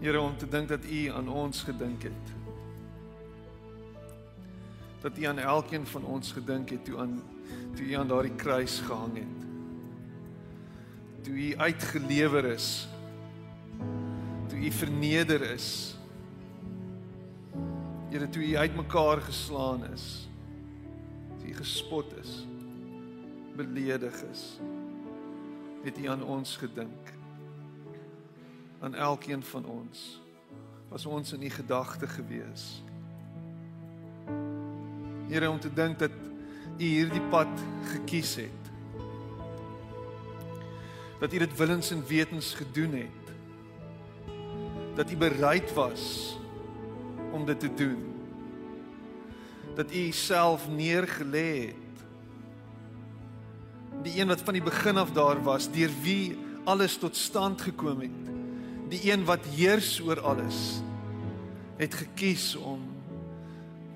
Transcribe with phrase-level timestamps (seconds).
[0.00, 2.28] Here om te dink dat U aan ons gedink het.
[5.00, 7.22] Dat U aan elkeen van ons gedink het toe aan
[7.76, 9.44] toe U aan daardie kruis gehang het.
[11.20, 12.88] Toe U uitgelewer is.
[14.48, 15.96] Toe U verneder is.
[18.08, 20.28] Here toe U uitmekaar geslaan is.
[21.38, 22.46] Toe U gespot is.
[23.56, 24.60] Beledig is.
[25.82, 27.19] Het U aan ons gedink
[28.80, 30.20] aan elkeen van ons.
[30.88, 32.82] Was ons in u gedagte gewees.
[35.28, 36.10] Here om te dink dat
[36.76, 37.48] u hierdie pad
[37.84, 38.60] gekies het.
[41.20, 43.26] Dat u dit willens en wetens gedoen het.
[44.94, 46.36] Dat u bereid was
[47.32, 48.14] om dit te doen.
[49.74, 51.76] Dat u self neergelê het.
[54.02, 58.00] Die een wat van die begin af daar was, deur wie alles tot stand gekom
[58.00, 58.39] het
[58.90, 60.80] die een wat heers oor alles
[61.78, 62.82] het gekies om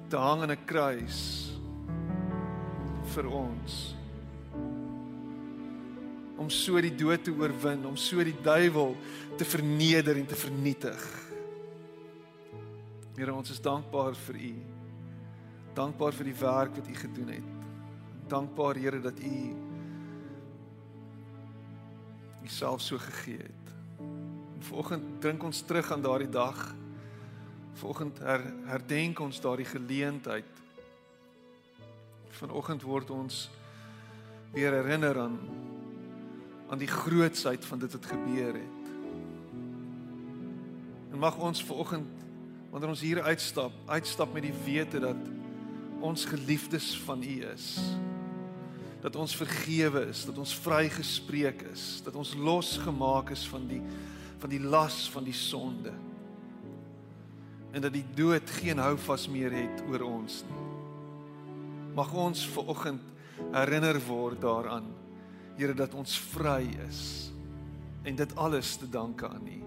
[0.08, 1.50] te hang aan 'n kruis
[3.14, 3.96] vir ons.
[6.36, 8.96] Om so die dood te oorwin om so die duiwel
[9.36, 11.02] te verneder en te vernietig.
[13.16, 14.54] Here ons is dankbaar vir u.
[15.74, 17.50] Dankbaar vir die werk wat u gedoen het.
[18.28, 19.54] Dankbaar Here dat u
[22.44, 23.63] u self so gegee het
[24.64, 26.56] Vanoggend dink ons terug aan daardie dag.
[27.76, 30.48] Vanoggend her, herdenk ons daardie geleentheid.
[32.38, 33.50] Vanoggend word ons
[34.54, 35.38] weer herinner aan
[36.72, 38.86] aan die grootsheid van dit wat gebeur het.
[41.12, 42.24] En mag ons vanoggend
[42.70, 45.28] wanneer ons hier uitstap, uitstap met die wete dat
[46.00, 47.68] ons geliefdes van U is.
[49.04, 53.82] Dat ons vergewe is, dat ons vrygespreek is, dat ons losgemaak is van die
[54.44, 55.92] van die las van die sonde.
[57.72, 60.64] En dat die dood geen houvas meer het oor ons nie.
[61.96, 63.06] Mag ons ver oggend
[63.54, 64.90] herinner word daaraan,
[65.54, 67.30] Here dat ons vry is
[68.02, 69.60] en dit alles te danke aan U.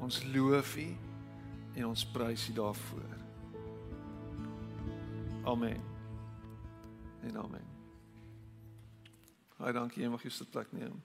[0.00, 0.88] Ons loof U
[1.74, 3.14] en ons prys U daarvoor.
[5.44, 5.84] Amen.
[7.22, 7.70] En amen.
[9.60, 10.96] Haai dankie, jy mag jou sitplek neem.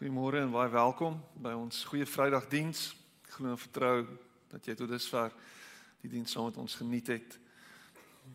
[0.00, 2.86] Goeiemôre en baie welkom by ons goeie Vrydagdiens.
[3.20, 3.96] Ek glo en vertrou
[4.48, 5.34] dat jy tot dusver
[6.00, 7.36] die diens saam met ons geniet het.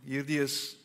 [0.05, 0.75] Hierdie is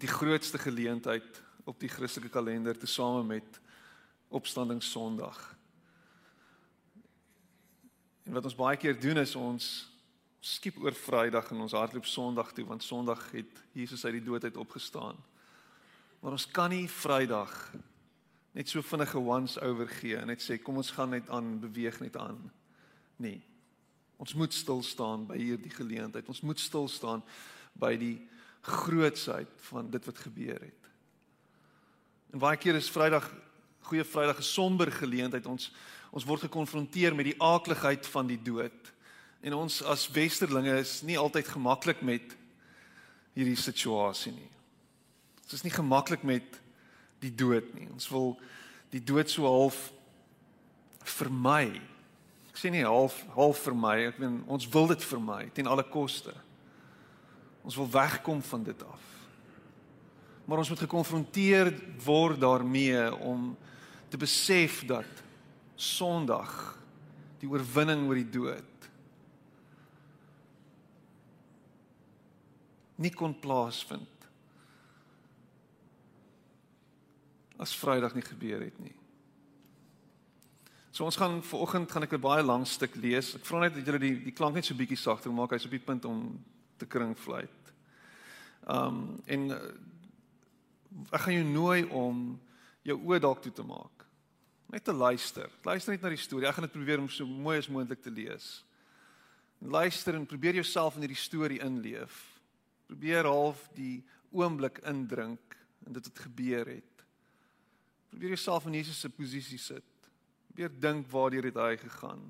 [0.00, 3.60] die grootste geleentheid op die Christelike kalender tesame met
[4.32, 5.36] Opstanding Sondag.
[8.24, 9.68] En wat ons baie keer doen is ons
[10.40, 14.48] skiep oor Vrydag en ons hardloop Sondag toe want Sondag het Jesus uit die dood
[14.48, 15.20] uit opgestaan.
[16.24, 17.52] Maar ons kan nie Vrydag
[18.52, 22.00] net so vinnige once over gee en net sê kom ons gaan net aan beweeg
[22.00, 22.38] net aan.
[23.16, 23.42] Nee.
[24.20, 26.28] Ons moet stil staan by hierdie geleentheid.
[26.28, 27.22] Ons moet stil staan
[27.72, 28.16] by die
[28.60, 30.90] grootsheid van dit wat gebeur het.
[32.30, 33.30] En baie keer is Vrydag
[33.90, 35.46] goeie Vrydag 'n somber geleentheid.
[35.46, 35.72] Ons
[36.10, 38.92] ons word gekonfronteer met die aakligheid van die dood.
[39.40, 42.36] En ons as westerlinge is nie altyd gemaklik met
[43.32, 44.50] hierdie situasie nie.
[45.42, 46.60] Dit is nie gemaklik met
[47.20, 47.88] die dood nie.
[47.92, 48.34] Ons wil
[48.92, 49.90] die dood so half
[51.16, 51.80] vermy.
[52.50, 56.34] Ek sê nie half half vermy, ek meen ons wil dit vermy ten alle koste.
[57.64, 59.06] Ons wil wegkom van dit af.
[60.48, 61.70] Maar ons moet gekonfronteer
[62.02, 63.52] word daarmee om
[64.10, 65.26] te besef dat
[65.80, 66.52] Sondag
[67.40, 68.88] die oorwinning oor die dood
[73.00, 74.19] nie kon plaasvind
[77.60, 78.94] as Vrydag nie gebeur het nie.
[80.90, 83.34] So ons gaan vanoggend gaan ek 'n baie lang stuk lees.
[83.34, 85.50] Ek vra net dat julle die die klank net so bietjie sagter maak.
[85.50, 86.44] Hy's op die punt om
[86.78, 87.72] te kringfluit.
[88.66, 89.58] Um en uh,
[91.12, 92.40] ek gaan jou nooi om
[92.82, 94.06] jou oë dalk toe te maak.
[94.70, 95.50] Net te luister.
[95.64, 96.48] Luister net na die storie.
[96.48, 98.64] Ek gaan dit probeer om so mooi as moontlik te lees.
[99.60, 102.40] Luister en probeer jouself in hierdie storie inleef.
[102.86, 104.02] Probeer half die
[104.32, 106.89] oomblik indrink en dit het gebeur het.
[108.10, 109.84] Probeer jouself in Jesus se posisie sit.
[110.50, 112.26] Probeer dink waardeur het hy gegaan.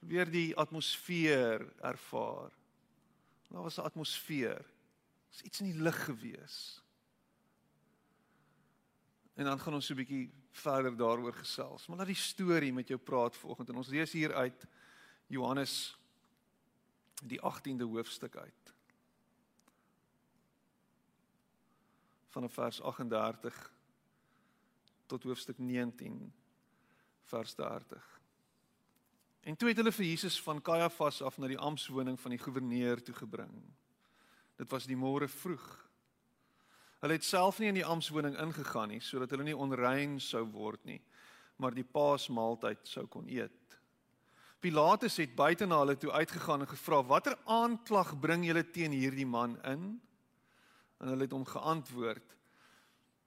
[0.00, 2.52] Probeer die atmosfeer ervaar.
[3.50, 4.64] Daar was 'n atmosfeer.
[5.30, 6.82] Dis iets in die lug gewees.
[9.34, 11.86] En dan gaan ons so 'n bietjie verder daaroor gesels.
[11.86, 14.66] Maar laat die storie met jou praat vanoggend en ons lees hier uit
[15.26, 15.96] Johannes
[17.22, 18.74] die 18de hoofstuk uit.
[22.28, 23.72] Vanaf vers 38
[25.10, 26.22] tot hoofstuk 19
[27.30, 28.06] vers 30.
[29.40, 33.02] En toe het hulle vir Jesus van Kajafas af na die amptswoning van die goewerneur
[33.02, 33.54] toe gebring.
[34.60, 35.68] Dit was die môre vroeg.
[37.00, 40.84] Hulle het self nie in die amptswoning ingegaan nie sodat hulle nie onrein sou word
[40.84, 41.00] nie,
[41.56, 43.56] maar die paasmaaltyd sou kon eet.
[44.60, 49.26] Pilatus het buite na hulle toe uitgegaan en gevra: "Watter aanklag bring julle teen hierdie
[49.26, 49.86] man in?"
[51.00, 52.36] En hulle het hom geantwoord: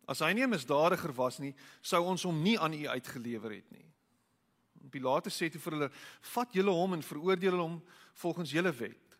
[0.07, 3.71] As hy nie 'n misdadiger was nie, sou ons hom nie aan u uitgelewer het
[3.71, 3.85] nie.
[4.89, 5.91] Pilatus sê toe vir hulle:
[6.21, 7.81] "Vat julle hom en veroordeel hom
[8.13, 9.17] volgens julle wet."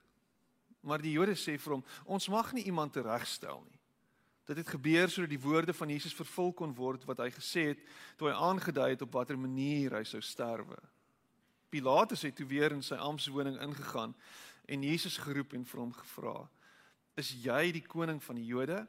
[0.82, 3.80] Maar die Jode sê vir hom: "Ons mag nie iemand teregstel nie."
[4.46, 7.80] Dit het gebeur sodat die woorde van Jesus vervul kon word wat hy gesê het
[8.18, 10.78] toe hy aangedui het op watter manier hy sou sterwe.
[11.70, 14.16] Pilatus het toe weer in sy amptswoning ingegaan
[14.68, 16.50] en Jesus geroep en vir hom gevra:
[17.16, 18.88] "Is jy die koning van die Jode?"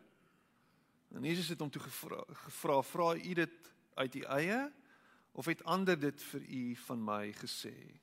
[1.15, 4.73] En Jesus het hom toe gevra: "Gevra, vra u dit uit u eie
[5.33, 8.01] of het ander dit vir u van my gesê?"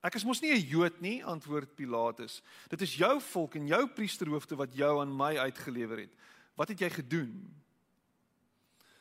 [0.00, 2.42] Ek is mos nie 'n Jood nie, antwoord Pilatus.
[2.68, 6.14] Dit is jou volk en jou priesterhoofde wat jou aan my uitgelewer het.
[6.54, 7.54] Wat het jy gedoen?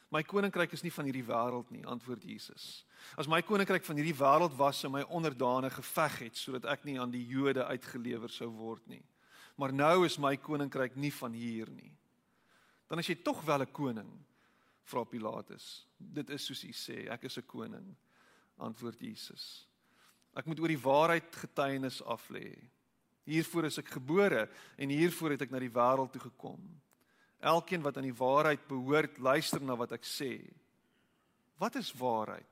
[0.09, 2.85] My koninkryk is nie van hierdie wêreld nie, antwoord Jesus.
[3.17, 6.99] As my koninkryk van hierdie wêreld was, sou my onderdane geveg het sodat ek nie
[6.99, 9.03] aan die Jode uitgelewer sou word nie.
[9.55, 11.97] Maar nou is my koninkryk nie van hier nie
[12.87, 14.11] dan is jy tog wel 'n koning
[14.83, 15.87] vra Pilatus.
[15.97, 17.95] Dit is soos u sê ek is 'n koning
[18.57, 19.67] antwoord Jesus.
[20.35, 22.69] Ek moet oor die waarheid getuienis af lê.
[23.25, 26.81] Hiervoor is ek gebore en hiervoor het ek na die wêreld toe gekom.
[27.39, 30.53] Elkeen wat aan die waarheid behoort luister na wat ek sê.
[31.57, 32.45] Wat is waarheid?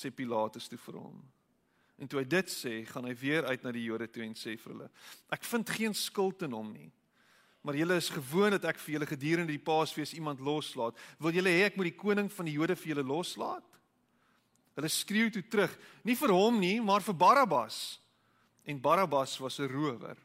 [0.00, 1.18] sê Pilatus toe vir hom.
[2.00, 4.56] En toe hy dit sê gaan hy weer uit na die Jode toe en sê
[4.56, 4.88] vir hulle
[5.34, 6.88] ek vind geen skuld in hom nie
[7.60, 10.96] Maar julle is gewoond dat ek vir julle gedurende die Paasfees iemand loslaat.
[11.20, 13.66] Wil julle hê ek moet die koning van die Jode vir julle loslaat?
[14.78, 15.72] Hulle skreeu toe terug,
[16.06, 17.98] nie vir hom nie, maar vir Barabbas.
[18.64, 20.16] En Barabbas was 'n rower.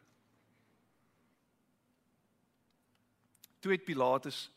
[3.60, 4.50] Toe het Pilatus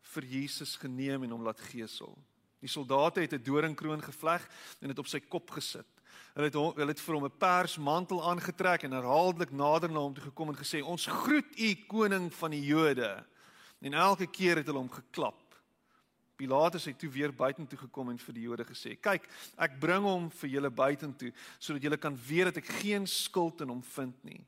[0.00, 2.16] vir Jesus geneem en hom laat gesel.
[2.60, 4.48] Die soldate het 'n doringkroon gevleg
[4.80, 5.95] en dit op sy kop gesit.
[6.36, 10.14] Hulle het hulle het vir hom 'n pers mantel aangetrek en herhaaldelik nader na hom
[10.14, 13.24] toe gekom en gesê: "Ons groet u koning van die Jode."
[13.80, 15.56] En elke keer het hulle hom geklap.
[16.36, 20.30] Pilatus het toe weer buitentoe gekom en vir die Jode gesê: "Kyk, ek bring hom
[20.30, 24.46] vir julle buitentoe sodat julle kan weet dat ek geen skuld in hom vind nie."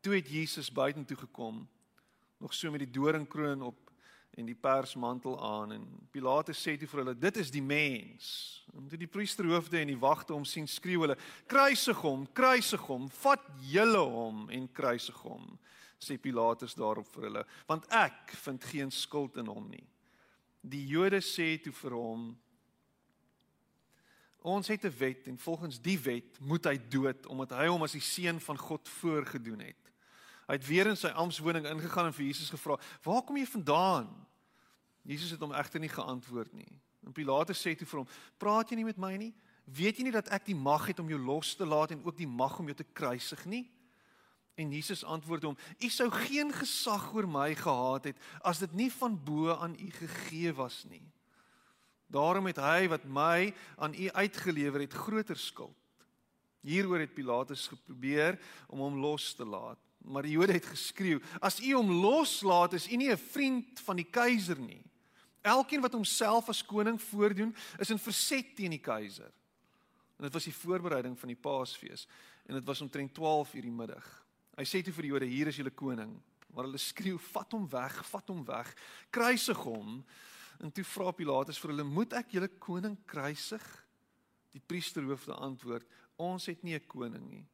[0.00, 1.68] Toe het Jesus buitentoe gekom,
[2.38, 3.91] nog so met die doringkroon op
[4.34, 8.26] en die persmantel aan en Pilatus sê toe vir hulle dit is die mens.
[8.72, 11.18] En toe die priesterhoofde en die wagte hom sien skreeu hulle
[11.50, 15.50] kruisig hom, kruisig hom, vat julle hom en kruisig hom.
[16.02, 19.84] Sê Pilatus daarop vir hulle, want ek vind geen skuld in hom nie.
[20.62, 22.32] Die Jode sê toe vir hom
[24.42, 27.92] Ons het 'n wet en volgens die wet moet hy dood omdat hy hom as
[27.92, 29.81] die seun van God voorgedoen het.
[30.46, 34.10] Hy het weer in sy amptswoning ingegaan en vir Jesus gevra: "Waar kom jy vandaan?"
[35.02, 36.80] Jesus het hom egter nie geantwoord nie.
[37.06, 38.08] En Pilatus sê toe vir hom:
[38.38, 39.32] "Praat jy nie met my nie?
[39.64, 42.16] Weet jy nie dat ek die mag het om jou los te laat en ook
[42.16, 43.70] die mag om jou te kruisig nie?"
[44.54, 48.90] En Jesus antwoord hom: "U sou geen gesag oor my gehad het as dit nie
[48.90, 51.06] van bo aan u gegee was nie.
[52.06, 55.76] Daarom het hy wat my aan u uitgelewer het groter skuld."
[56.62, 59.78] Hieroor het Pilatus geprobeer om hom los te laat.
[60.04, 63.96] Maar die Jode het geskreeu: "As u hom loslaat, is u nie 'n vriend van
[63.96, 64.84] die keiser nie.
[65.40, 69.32] Elkeen wat homself as koning voordoen, is in verset teen die keiser."
[70.16, 72.06] En dit was die voorbereiding van die Paasfees
[72.46, 74.24] en dit was omtrent 12 uur die middag.
[74.56, 77.68] Hy sê toe vir die Jode: "Hier is julle koning." Maar hulle skreeu: "Vat hom
[77.68, 78.74] weg, vat hom weg.
[79.10, 80.04] Kruisig hom."
[80.60, 83.86] En toe vra Pilatus vir hulle: "Moet ek julle koning kruisig?"
[84.52, 87.46] Die priesterhoofde antwoord: Ons het nie 'n koning nie.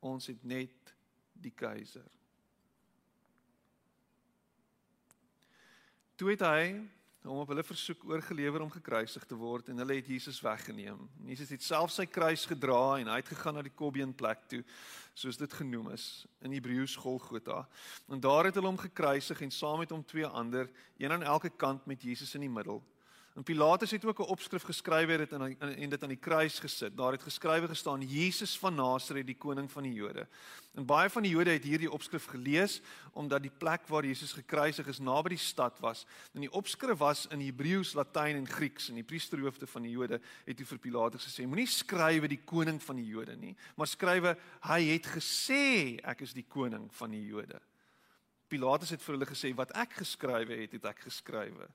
[0.00, 0.94] Ons het net
[1.40, 2.06] die keiser.
[6.20, 6.64] Toe het hy
[7.24, 11.02] hom op hulle versoek oorgelewer om gekruisig te word en hulle het Jesus weggeneem.
[11.28, 14.62] Jesus het self sy kruis gedra en hy het gegaan na die Kobbeen plek toe,
[15.12, 16.06] soos dit genoem is
[16.44, 17.66] in Hebreëus Golgotha.
[18.08, 21.52] En daar het hulle hom gekruisig en saam met hom twee ander, een aan elke
[21.52, 22.80] kant met Jesus in die middel.
[23.40, 26.96] En Pilatus het ook 'n opskrif geskryf het en en dit aan die kruis gesit.
[26.96, 30.28] Daar het geskrywe gestaan Jesus van Nasaret, die koning van die Jode.
[30.74, 32.80] En baie van die Jode het hierdie opskrif gelees
[33.12, 36.06] omdat die plek waar Jesus gekruisig is naby die stad was.
[36.32, 40.20] En die opskrif was in Hebreëus, Latyn en Grieks en die priesterhoofde van die Jode
[40.44, 44.36] het toe vir Pilatus gesê: "Moenie skrywe die koning van die Jode nie, maar skrywe
[44.60, 47.60] hy het gesê ek is die koning van die Jode."
[48.48, 51.68] Pilatus het vir hulle gesê: "Wat ek geskrywe het, het ek geskrywe."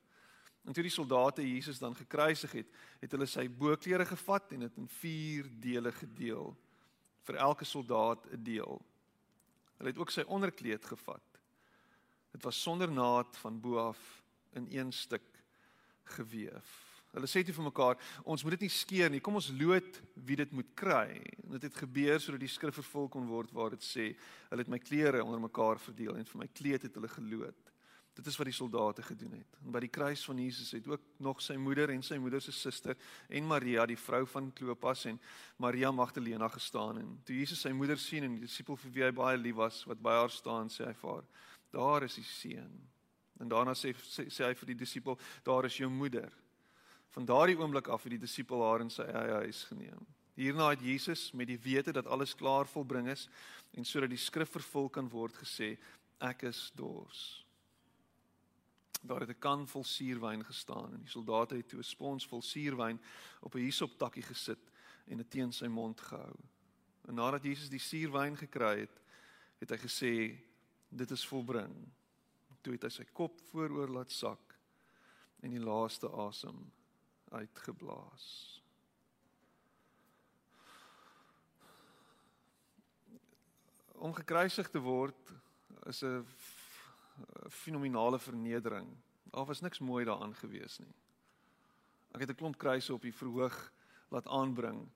[0.66, 2.70] En toe die soldate Jesus dan gekruisig het,
[3.00, 6.50] het hulle sy boklere gevat en dit in 4 dele gedeel
[7.26, 8.82] vir elke soldaat 'n deel.
[9.78, 11.22] Hulle het ook sy onderkleed gevat.
[12.32, 15.24] Dit was sonder naad van bo af in een stuk
[16.04, 16.62] gewewe.
[17.16, 19.20] Hulle sê toe vir mekaar, ons moet dit nie skeer nie.
[19.20, 21.22] Kom ons loot wie dit moet kry.
[21.44, 24.10] En dit het gebeur sodat die skrif vervul kon word waar dit sê,
[24.50, 27.72] hulle het my klere onder mekaar verdeel en vir my kleed het hulle geloot.
[28.16, 29.58] Dit is wat die soldate gedoen het.
[29.60, 32.52] En by die kruis van Jesus het ook nog sy moeder en sy moeder se
[32.56, 32.96] suster
[33.28, 35.20] en Maria, die vrou van Klopas en
[35.60, 39.12] Maria Magdalena gestaan en toe Jesus sy moeder sien en die disipel vir wie hy
[39.18, 41.28] baie lief was wat by haar staan, sê hy vir haar:
[41.76, 42.80] "Daar is die seun."
[43.40, 46.32] En daarna sê sê, sê hy vir die disipel: "Daar is jou moeder."
[47.10, 50.06] Van daardie oomblik af het die disipel haar in sy eie huis geneem.
[50.36, 53.28] Hierna het Jesus met die wete dat alles klaar volbring is
[53.72, 55.76] en sodat die skrif vervul kan word gesê:
[56.20, 57.45] "Ek is dors."
[59.02, 62.42] Daar het 'n kan vol suurwyn gestaan en die soldate het toe 'n spons vol
[62.42, 63.00] suurwyn
[63.40, 64.70] op 'n hisoptakkie gesit
[65.06, 66.36] en dit teen sy mond gehou.
[67.06, 69.00] En nadat Jesus die suurwyn gekry het,
[69.58, 70.12] het hy gesê
[70.88, 71.74] dit is volbring.
[72.60, 74.58] Toe het hy sy kop vooroor laat sak
[75.40, 76.72] en die laaste asem
[77.30, 78.26] uitgeblaas.
[83.96, 85.32] Om gekruisig te word
[85.86, 86.26] is 'n
[87.48, 88.88] fenominale vernedering.
[89.30, 90.94] Daar was niks mooi daaraan gewees nie.
[92.14, 93.72] Ek het 'n klomp kruise op die verhoog
[94.08, 94.88] laat aanbring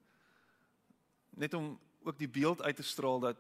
[1.31, 3.37] net om ook die beeld uit te straal dat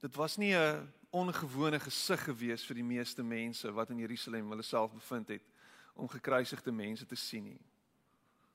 [0.00, 4.62] dit was nie 'n ongewone gesig gewees vir die meeste mense wat in Jerusalem hulle
[4.62, 5.42] self bevind het
[5.94, 7.60] om gekruisigde mense te sien nie.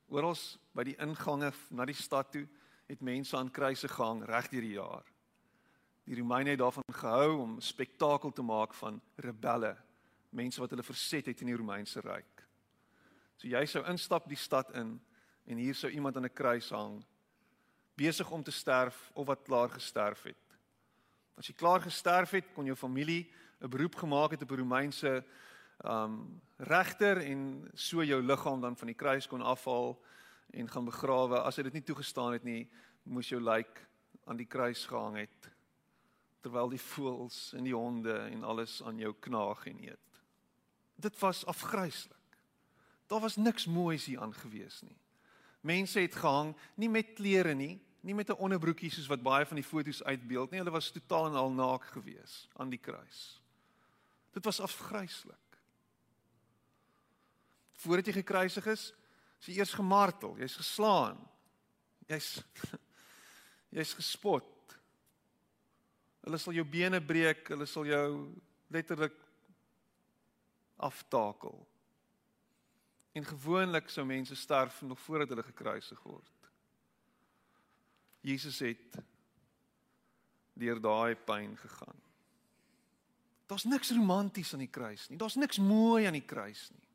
[0.08, 0.36] Oral
[0.72, 2.48] by die ingange na die stad toe
[2.88, 5.04] het mense aan kruise gehang reg deur die jaar.
[6.08, 9.76] Die Romeine het daarvan gehou om spektakel te maak van rebelle,
[10.30, 12.44] mense wat hulle verset het in die Romeinse ryk.
[13.36, 14.94] So jy sou instap die stad in
[15.48, 17.04] en hier sou iemand aan 'n kruis hang
[17.96, 20.58] besig om te sterf of wat klaar gesterf het.
[21.36, 23.28] As jy klaar gesterf het, kon jou familie
[23.62, 25.26] 'n beroep gemaak het op 'n Romeinse
[25.84, 30.00] um regter en so jou liggaam dan van die kruis kon afhaal
[30.54, 31.42] en gaan begrawe.
[31.42, 32.70] As hy dit nie toegestaan het nie,
[33.04, 33.88] moes jou lijk
[34.26, 35.57] aan die kruis gehang het
[36.42, 40.22] terwyl die voëls en die honde en alles aan jou knaag en eet.
[40.96, 42.16] Dit was afgryslik.
[43.08, 44.98] Daar was niks moois hier aan gewees nie.
[45.62, 49.56] Mense het gehang nie met klere nie, nie met 'n onderbroekie soos wat baie van
[49.56, 50.60] die foto's uitbeeld nie.
[50.60, 53.42] Hulle was totaal en al naak gewees aan die kruis.
[54.32, 55.60] Dit was afgryslik.
[57.74, 58.94] Voordat jy gekruisig is,
[59.40, 61.18] is jy eers gemartel, jy's geslaan.
[62.08, 62.44] Jy's
[63.76, 64.57] jy's gespot.
[66.28, 68.08] Hulle sal jou bene breek, hulle sal jou
[68.76, 69.16] letterlik
[70.84, 71.56] aftakel.
[73.16, 76.50] En gewoonlik sou mense sterf nog voordat hulle gekruisig word.
[78.28, 79.00] Jesus het
[80.58, 82.04] deur daai pyn gegaan.
[83.48, 85.18] Daar's niks romanties aan die kruis nie.
[85.18, 86.87] Daar's niks mooi aan die kruis nie.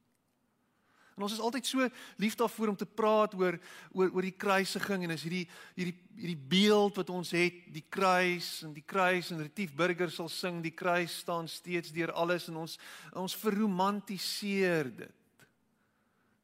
[1.23, 1.85] En ons is altyd so
[2.19, 3.55] lief daarvoor om te praat oor
[3.95, 5.45] oor oor die kruisiging en is hierdie
[5.76, 10.29] hierdie hierdie beeld wat ons het, die kruis en die kruis en Retief Burger sal
[10.29, 12.75] sing die kruis staan steeds deur alles en ons
[13.14, 15.47] ons verromantiseer dit.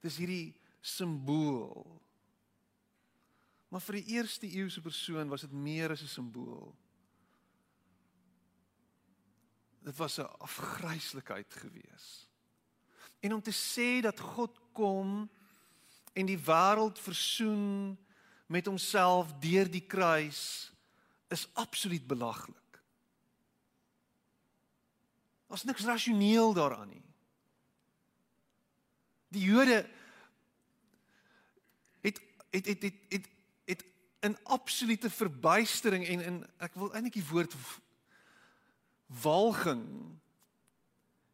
[0.06, 1.82] Dis hierdie simbool.
[3.74, 6.70] Maar vir die eerste eeuse persoon was dit meer as 'n simbool.
[9.82, 12.28] Dit was 'n afgryslikheid geweest.
[13.20, 15.26] En om te sê dat God kom
[16.14, 17.96] en die wêreld versoen
[18.46, 20.70] met homself deur die kruis
[21.28, 22.80] is absoluut belaglik.
[25.48, 27.04] Daar's niks rasioneel daaraan nie.
[29.28, 29.82] Die Jode
[32.00, 32.20] het
[32.50, 33.28] het het het het,
[33.64, 33.84] het
[34.20, 37.54] in absolute verbuistering en in ek wil eintlik die woord
[39.06, 39.84] walging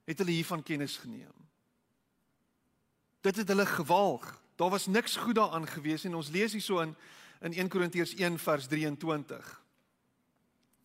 [0.05, 1.44] het hulle hiervan kennis geneem.
[3.25, 4.25] Dit het hulle gewalg.
[4.61, 6.97] Daar was niks goed daaraan gewees en ons lees hierso in
[7.45, 9.63] in 1 Korintiërs 1 vers 23.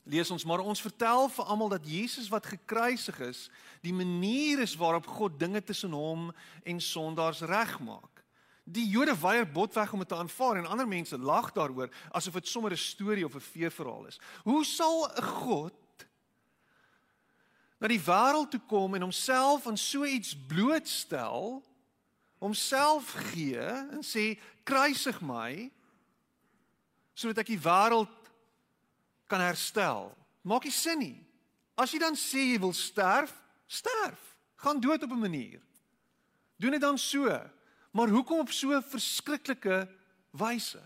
[0.03, 3.45] Lees ons maar ons vertel vir almal dat Jesus wat gekruisig is,
[3.81, 8.23] die manier is waarop God dinge tussen hom en sondaars regmaak.
[8.63, 12.47] Die Jode weier botweg om dit te aanvaar en ander mense lag daaroor asof dit
[12.47, 14.19] sommer 'n storie of 'n feesverhaal is.
[14.43, 15.73] Hoe sal 'n God
[17.79, 21.63] na die wêreld toe kom en homself aan so iets blootstel,
[22.39, 25.69] homself gee en sê kruisig my
[27.13, 28.11] sodat ek die wêreld
[29.27, 30.09] kan herstel.
[30.47, 31.17] Maak nie sin nie.
[31.75, 33.33] As jy dan sê jy wil sterf,
[33.67, 34.19] sterf.
[34.63, 35.61] Gaan dood op 'n manier.
[36.57, 37.27] Doen dit dan so.
[37.91, 39.87] Maar hoekom op so 'n verskriklike
[40.31, 40.81] wyse?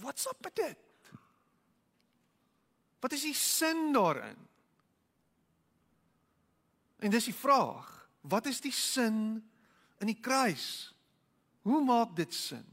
[0.00, 0.78] What's up with it?
[3.00, 4.48] Wat is die sin daarin?
[6.98, 7.93] En dis die vraag,
[8.24, 9.42] wat is die sin
[10.00, 10.94] in die kruis?
[11.64, 12.64] Hoe maak dit sin?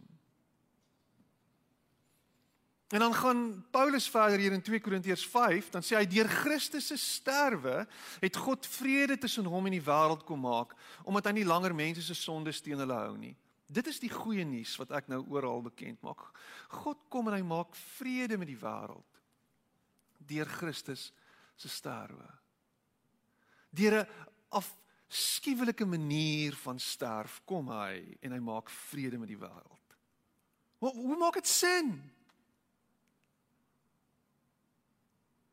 [2.92, 6.90] En dan gaan Paulus verder hier in 2 Korintiërs 5, dan sê hy deur Christus
[6.92, 7.86] se sterwe
[8.20, 10.76] het God vrede tussen hom en die wêreld kom maak,
[11.08, 13.32] omdat hy nie langer mense se sondes teen hulle hou nie.
[13.72, 16.26] Dit is die goeie nuus wat ek nou oral bekend maak.
[16.84, 19.08] God kom en hy maak vrede met die wêreld
[20.28, 21.10] deur Christus
[21.58, 22.28] se sterwe
[23.72, 24.08] deur 'n
[25.12, 29.96] afskuwelike manier van sterf kom hy en hy maak vrede met die wêreld.
[30.80, 31.92] Hoe hoe maak dit sin?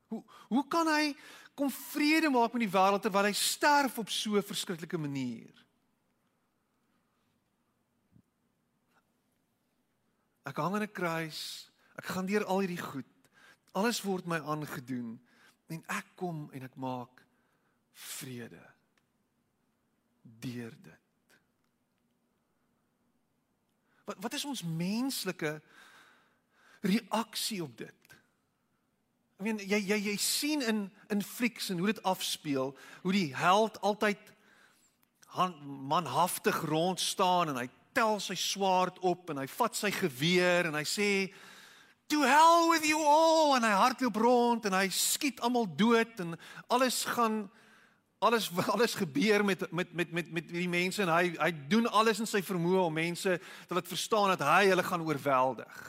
[0.09, 1.11] Hoe hoe kan hy
[1.59, 5.67] kom vrede maak met die wêreld terwyl hy sterf op so 'n verskriklike manier?
[10.47, 11.71] Ek hang aan 'n kruis.
[11.99, 13.11] Ek gaan deur al hierdie goed.
[13.75, 15.19] Alles word my aangedoen
[15.67, 17.27] en ek kom en ek maak
[17.93, 18.78] vrede
[20.41, 21.37] deur dit.
[24.09, 25.61] Wat wat is ons menslike
[26.81, 28.17] reaksie op dit?
[29.39, 33.35] Ek meen jy jy jy sien in in flieks en hoe dit afspeel, hoe die
[33.37, 34.33] held altyd
[35.65, 40.77] manhaftig rond staan en hy tel sy swaard op en hy vat sy geweer en
[40.79, 41.11] hy sê
[42.09, 46.35] to hell with you all en hy hardloop rond en hy skiet almal dood en
[46.73, 47.45] alles gaan
[48.19, 52.19] alles alles gebeur met met met met met die mense en hy hy doen alles
[52.19, 55.85] in sy vermoë om mense te laat verstaan dat hy hulle gaan oorweldig.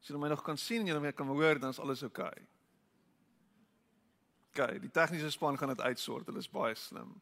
[0.00, 2.30] As jy my nog kan sien en jy kan hoor dan is alles oukei.
[2.30, 2.48] Okay.
[4.50, 6.26] OK, die tegniese span gaan dit uitsort.
[6.26, 7.12] Hulle is baie slim.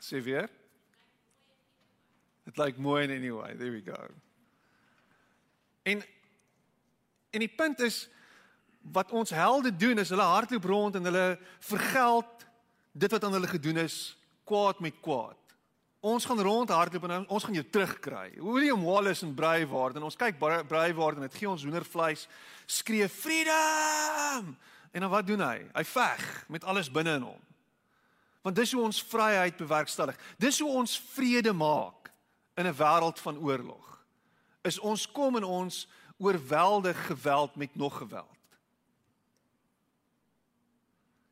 [0.00, 0.48] Sê weer.
[2.46, 3.54] It like mooi in anyway.
[3.56, 4.08] There we go.
[5.82, 6.02] En
[7.30, 8.06] en die punt is
[8.92, 12.46] wat ons helde doen is hulle hardloop rond en hulle vergeld
[12.92, 15.38] dit wat aan hulle gedoen is kwaad met kwaad.
[16.00, 18.30] Ons gaan rond hardloop en ons gaan jou terugkry.
[18.38, 22.28] William Wallace en Braveheart en ons kyk Braveheart en dit gee ons hoendervleis
[22.66, 24.54] skree freedom.
[24.92, 25.58] En dan wat doen hy?
[25.74, 26.22] Hy veg
[26.52, 27.42] met alles binne in hom.
[28.46, 30.18] Want dis hoe ons vryheid bewerkstellig.
[30.38, 32.12] Dis hoe ons vrede maak
[32.54, 34.04] in 'n wêreld van oorlog.
[34.62, 38.35] Is ons kom en ons oorweldig geweld met nog geweld.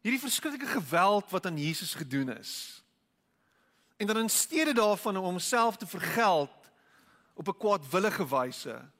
[0.04, 2.82] Hierdie verskriklike geweld wat aan Jesus gedoen is.
[3.96, 6.52] En dan in steede daarvan om homself te vergeld
[7.34, 8.90] op 'n kwaadwillige wyse,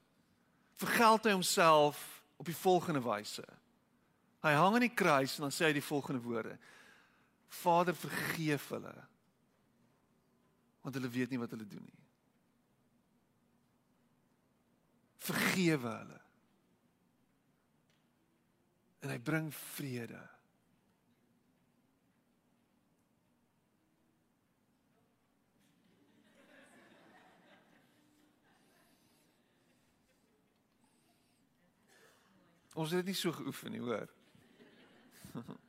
[0.73, 3.45] vergeld hy homself op die volgende wyse.
[4.41, 6.59] Hy hang aan die kruis en dan sê hy die volgende woorde:
[7.49, 8.95] Vader, vergeef hulle
[10.85, 12.03] want hulle weet nie wat hulle doen nie.
[15.25, 16.19] Vergewe hulle.
[19.01, 20.21] En hy bring vrede.
[32.75, 34.11] Ons het dit nie so geoefen nie, hoor.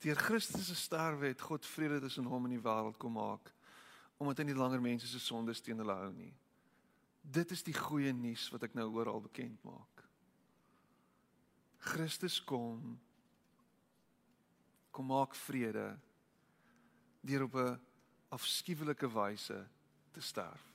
[0.00, 3.52] Deur Christus se sterwe het God vrede tussen hom en die wêreld kom maak
[4.20, 6.32] omdat hy nie langer mense se sondes teen hulle hou nie.
[7.24, 10.02] Dit is die goeie nuus wat ek nou oral bekend maak.
[11.80, 12.98] Christus kom
[14.92, 15.86] kom maak vrede
[17.24, 17.80] deur op 'n
[18.36, 19.60] afskuwelike wyse
[20.12, 20.70] te sterf.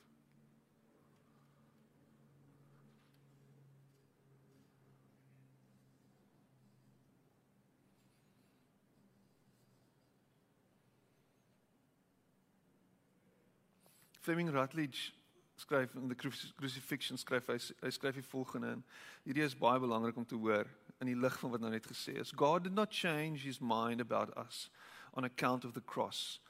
[14.26, 15.12] Fleming Rutledge
[15.56, 18.82] skryf in the crucifixion skryf hy hy skryf die volgende en
[19.22, 20.66] hierdie is baie belangrik om te hoor
[21.00, 22.32] in die lig van wat nou net gesê is.
[22.34, 24.66] God did not change his mind about us
[25.14, 26.40] on account of the cross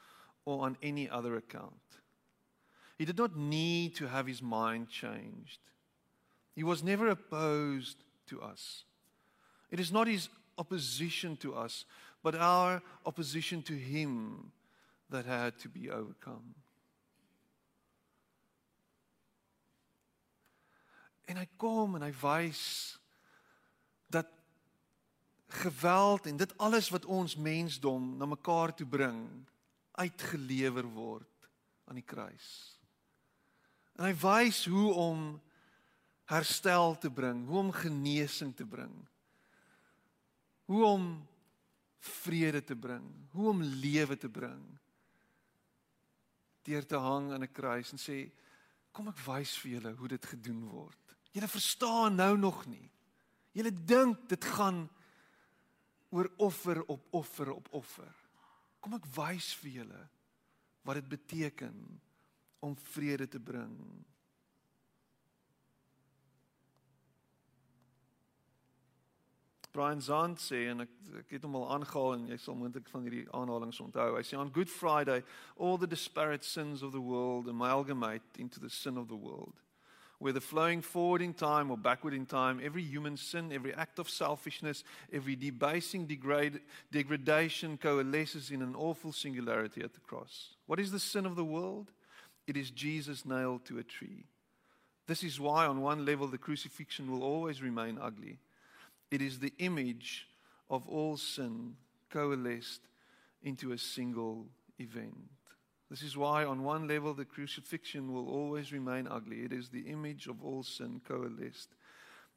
[0.47, 1.86] or on any other account.
[2.99, 5.61] He did not need to have his mind changed.
[6.55, 8.85] He was never opposed to us.
[9.71, 11.85] It is not his opposition to us,
[12.23, 14.53] but our opposition to him
[15.11, 16.55] that had to be overcome.
[21.27, 22.63] En hy kom en hy wys
[24.15, 24.31] dat
[25.63, 29.27] geweld en dit alles wat ons mensdom na mekaar toe bring
[29.99, 31.51] uitgelewer word
[31.91, 32.76] aan die kruis.
[33.97, 35.21] En hy wys hoe om
[36.29, 38.95] herstel te bring, hoe om genesing te bring.
[40.67, 41.07] Hoe om
[42.07, 44.63] vrede te bring, hoe om lewe te bring.
[46.67, 48.31] Deur te hang aan 'n kruis en sê
[48.93, 51.17] kom ek wys vir julle hoe dit gedoen word.
[51.33, 52.91] Julle verstaan nou nog nie.
[53.53, 54.89] Julle dink dit gaan
[56.11, 58.15] oor offer op offer op offer.
[58.81, 60.09] Kom ek wys vir julle
[60.83, 62.01] wat dit beteken
[62.61, 63.77] om vrede te bring.
[69.77, 73.05] Brian Zant sê en ek ek het hom al aangehaal en jy sal moontlik van
[73.05, 74.15] hierdie aanhalings onthou.
[74.17, 75.23] Hy sê on Good Friday
[75.57, 79.61] all the disparate sins of the world amalgamate into the sin of the world
[80.19, 84.09] whether flowing forward in time or backward in time, every human sin, every act of
[84.09, 90.55] selfishness, every debasing degrade, degradation coalesces in an awful singularity at the cross.
[90.67, 91.93] What is the sin of the world?
[92.47, 94.25] It is Jesus nailed to a tree.
[95.07, 98.39] This is why, on one level, the crucifixion will always remain ugly.
[99.11, 100.27] It is the image
[100.69, 101.77] of all sin
[102.11, 102.83] coalesced
[103.43, 104.47] into a single
[104.79, 105.15] event.
[105.89, 109.43] This is why, on one level, the crucifixion will always remain ugly.
[109.43, 111.69] It is the image of all sin coalesced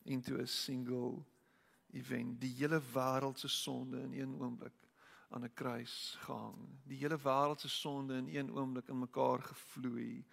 [0.06, 1.26] into a single
[1.94, 2.40] event.
[2.40, 4.89] Die hele wêreld se sonde in een oomblik
[5.30, 6.58] aan 'n kruis gehang.
[6.84, 10.26] Die hele wêreld se sonde in een oomblik in mekaar gevloei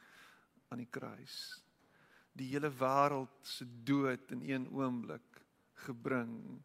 [0.68, 1.64] aan die kruis.
[2.32, 6.62] Die hele wêreld se dood in een oomblik gebring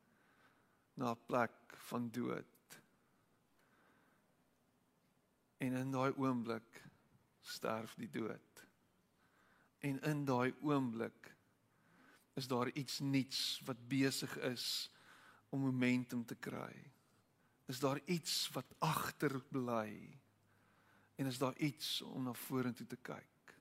[0.93, 2.81] na 'n plek van dood.
[5.57, 6.89] En in daai oomblik
[7.41, 8.65] sterf die dood.
[9.79, 11.35] En in daai oomblik
[12.33, 14.91] is daar iets nuuts wat besig is
[15.49, 16.91] om momentum te kry.
[17.71, 20.19] Is daar iets wat agterbly?
[21.15, 23.55] En is daar iets om na vorentoe te kyk?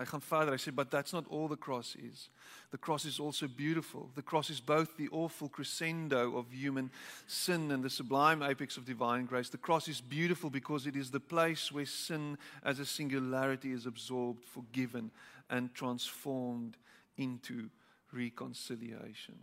[0.00, 0.54] Hy gaan verder.
[0.56, 2.30] Hy sê but that's not all the cross is.
[2.70, 4.08] The cross is also beautiful.
[4.14, 6.88] The cross is both the awful crescendo of human
[7.26, 9.50] sin and the sublime apex of divine grace.
[9.50, 13.84] The cross is beautiful because it is the place where sin as a singularity is
[13.84, 15.10] absorbed, forgiven
[15.50, 16.78] and transformed
[17.18, 17.68] into
[18.12, 19.38] reconciliation.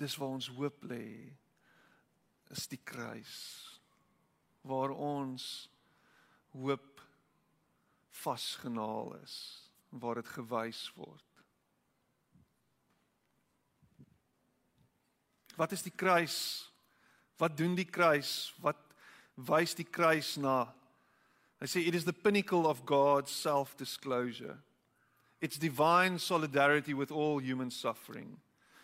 [0.00, 1.32] Dis waar ons hoop lê
[2.50, 3.36] is die kruis
[4.66, 5.70] waar ons
[6.52, 7.00] hoop
[8.22, 9.36] vasgenaal is
[9.88, 11.26] waar dit gewys word.
[15.56, 16.36] Wat is die kruis?
[17.36, 18.52] Wat doen die kruis?
[18.62, 18.78] Wat
[19.34, 20.70] wys die kruis na?
[21.60, 24.56] Hy sê it is the pinnacle of God's self-disclosure.
[25.40, 28.38] It's divine solidarity with all human suffering.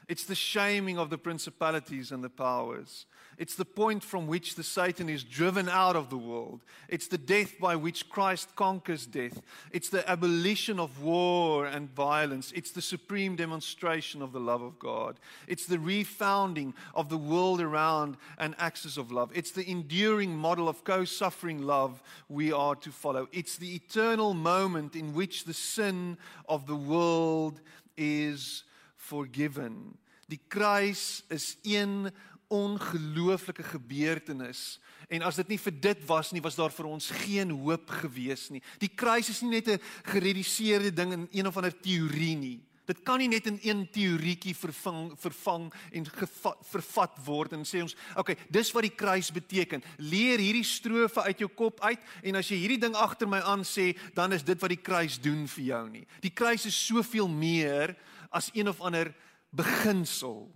[0.08, 3.06] It's the shaming of the principalities and the powers.
[3.38, 6.62] It's the point from which the Satan is driven out of the world.
[6.88, 9.42] It's the death by which Christ conquers death.
[9.72, 12.52] It's the abolition of war and violence.
[12.54, 15.18] It's the supreme demonstration of the love of God.
[15.48, 19.32] It's the refounding of the world around an axis of love.
[19.34, 23.28] It's the enduring model of co suffering love we are to follow.
[23.32, 26.16] It's the eternal moment in which the sin
[26.48, 27.60] of the world
[27.98, 28.62] is
[29.06, 29.94] forgiven.
[30.26, 32.10] Die kruis is een
[32.48, 34.78] ongelooflike gebeurtenis
[35.10, 38.48] en as dit nie vir dit was nie was daar vir ons geen hoop gewees
[38.50, 38.62] nie.
[38.82, 42.60] Die kruis is nie net 'n gereduseerde ding in een of ander teorie nie.
[42.86, 47.82] Dit kan nie net in een teorietjie vervang vervang en gevat, vervat word en sê
[47.82, 49.82] ons, "Oké, okay, dis wat die kruis beteken.
[49.98, 53.64] Leer hierdie strofe uit jou kop uit en as jy hierdie ding agter my aan
[53.64, 57.28] sê, dan is dit wat die kruis doen vir jou nie." Die kruis is soveel
[57.28, 57.96] meer
[58.30, 59.14] as een of ander
[59.50, 60.50] beginsel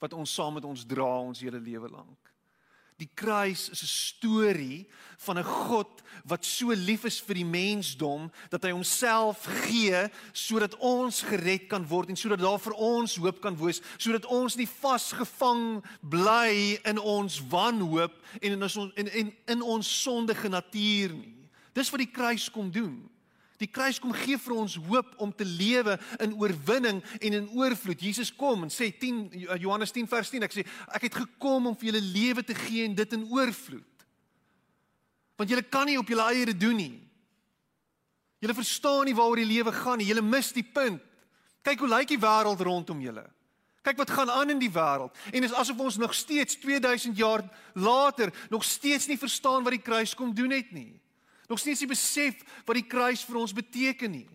[0.00, 2.30] wat ons saam met ons dra ons hele lewe lank.
[3.00, 8.30] Die kruis is 'n storie van 'n God wat so lief is vir die mensdom
[8.50, 13.40] dat hy homself gee sodat ons gered kan word en sodat daar vir ons hoop
[13.40, 19.36] kan wees, sodat ons nie vasgevang bly in ons wanhoop en in ons en in,
[19.46, 21.48] in ons sondige natuur nie.
[21.72, 23.09] Dis wat die kruis kom doen.
[23.60, 28.00] Die kruis kom gee vir ons hoop om te lewe in oorwinning en in oorvloed.
[28.00, 29.26] Jesus kom en sê 10
[29.60, 32.86] Johannes 10 vers 10 ek sê ek het gekom om vir julle lewe te gee
[32.88, 34.06] en dit in oorvloed.
[35.36, 36.94] Want julle kan nie op julle eie dit doen nie.
[38.40, 40.08] Julle verstaan nie waaroor die lewe gaan nie.
[40.08, 41.04] Julle mis die punt.
[41.60, 43.26] Kyk hoe lyk die wêreld rondom julle.
[43.84, 45.12] Kyk wat gaan aan in die wêreld.
[45.32, 47.44] En is asof ons nog steeds 2000 jaar
[47.76, 50.96] later nog steeds nie verstaan wat die kruis kom doen het nie
[51.50, 54.28] nog steeds nie besef wat die kruis vir ons beteken nie.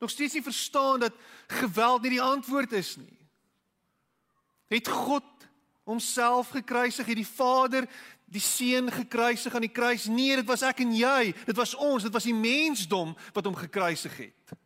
[0.00, 1.18] Nog steeds nie verstaan dat
[1.60, 3.18] geweld nie die antwoord is nie.
[4.72, 5.28] Het God
[5.84, 7.84] homself gekruisig, het die Vader
[8.32, 10.08] die seun gekruisig aan die kruis?
[10.08, 11.34] Nee, dit was ek en jy.
[11.44, 14.56] Dit was ons, dit was die mensdom wat hom gekruisig het.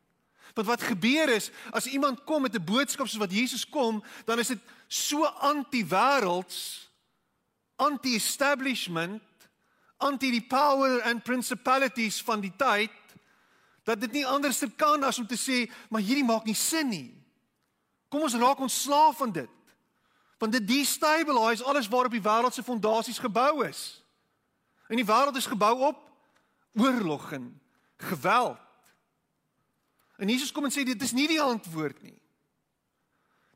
[0.54, 4.38] Want wat gebeur is as iemand kom met 'n boodskap soos wat Jesus kom, dan
[4.38, 6.88] is dit so anti-wêrelds,
[7.76, 9.22] anti-establishment
[9.96, 12.92] anti die power and principalities van die tyd
[13.86, 17.12] dat dit nie anders kan as om te sê maar hierdie maak nie sin nie.
[18.10, 19.52] Kom ons raak ontslaaf van dit.
[20.38, 24.02] Want dit destabilise alles waarop die wêreld se fondasies gebou is.
[24.90, 26.02] En die wêreld is gebou op
[26.74, 27.48] oorlog en
[27.96, 28.58] geweld.
[30.16, 32.18] En Jesus kom en sê dit is nie die antwoord nie.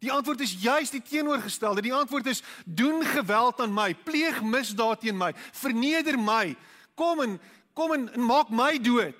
[0.00, 1.84] Die antwoord is juis die teenoorgestelde.
[1.84, 6.54] Die antwoord is doen geweld aan my, pleeg misdaad teen my, verneder my.
[6.96, 7.36] Kom en
[7.76, 9.16] kom en, en maak my dood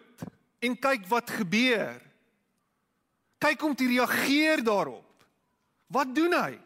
[0.61, 2.01] en kyk wat gebeur.
[3.41, 5.25] Kyk hoe hy reageer daarop.
[5.93, 6.59] Wat doen hy?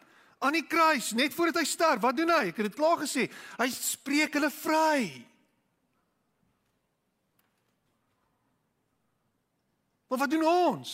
[0.45, 2.51] Aan die kruis, net voordat hy sterf, wat doen hy?
[2.51, 3.29] Ek het dit klaar gesê.
[3.59, 4.99] Hy spreek hulle vry.
[10.11, 10.91] Maar wat doen ons?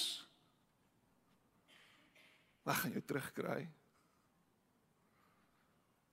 [2.64, 3.60] Ek gaan jou terugkry.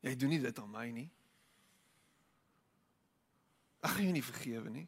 [0.05, 1.09] Jy doen nie dit aan my nie.
[3.83, 4.87] Ek gaan jou nie vergewe nie.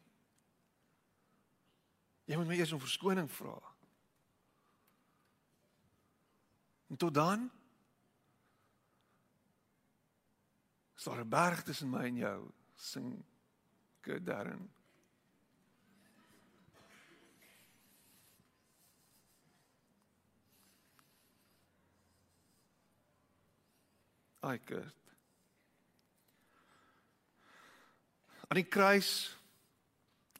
[2.30, 3.58] Jy moet my eers om verskoning vra.
[6.90, 7.50] En tot dan
[10.96, 13.24] is daar 'n berg tussen my en jou, sing
[14.00, 14.79] Good Darren.
[24.40, 24.96] Ai Kurt.
[28.48, 29.36] Aan die kruis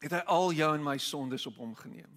[0.01, 2.09] het hy al jou en my sondes op hom geneem.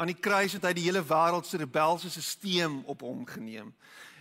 [0.00, 3.70] Aan die kruis het hy die hele wêreld se rebelse stelsel op hom geneem.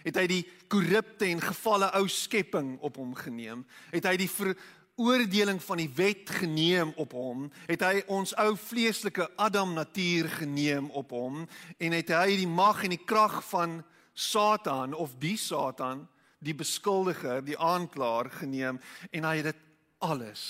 [0.03, 3.63] Het hy die korrupte en gefalle ou skepping op hom geneem.
[3.89, 7.47] Het hy die veroordeling van die wet geneem op hom.
[7.65, 11.45] Het hy ons ou vleeslike Adam natuur geneem op hom
[11.79, 13.79] en het hy die mag en die krag van
[14.13, 16.03] Satan of die Satan
[16.43, 18.79] die beskuldiger, die aanklaer geneem
[19.11, 19.65] en hy het dit
[20.03, 20.43] alles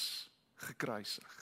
[0.65, 1.39] gekruisig.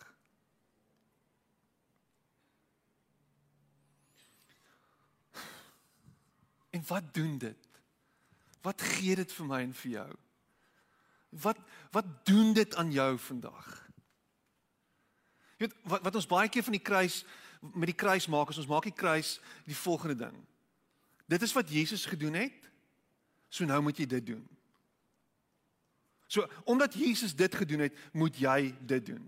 [6.72, 7.68] En wat doen dit?
[8.62, 10.12] Wat gee dit vir my en vir jou?
[11.44, 11.58] Wat
[11.92, 13.68] wat doen dit aan jou vandag?
[15.58, 17.24] Jy weet wat wat ons baie keer van die kruis
[17.62, 20.38] met die kruis maak is ons maak die kruis die volgende ding.
[21.28, 22.71] Dit is wat Jesus gedoen het.
[23.52, 24.44] So nou moet jy dit doen.
[26.32, 29.26] So omdat Jesus dit gedoen het, moet jy dit doen.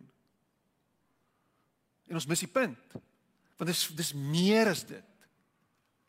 [2.08, 2.96] En ons mis die punt.
[3.60, 5.10] Want dis dis meer as dit.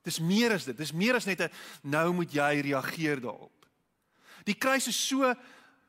[0.06, 0.78] Dis meer as dit.
[0.78, 1.50] Dis meer as net 'n
[1.82, 3.66] nou moet jy reageer daarop.
[4.44, 5.34] Die kruis is so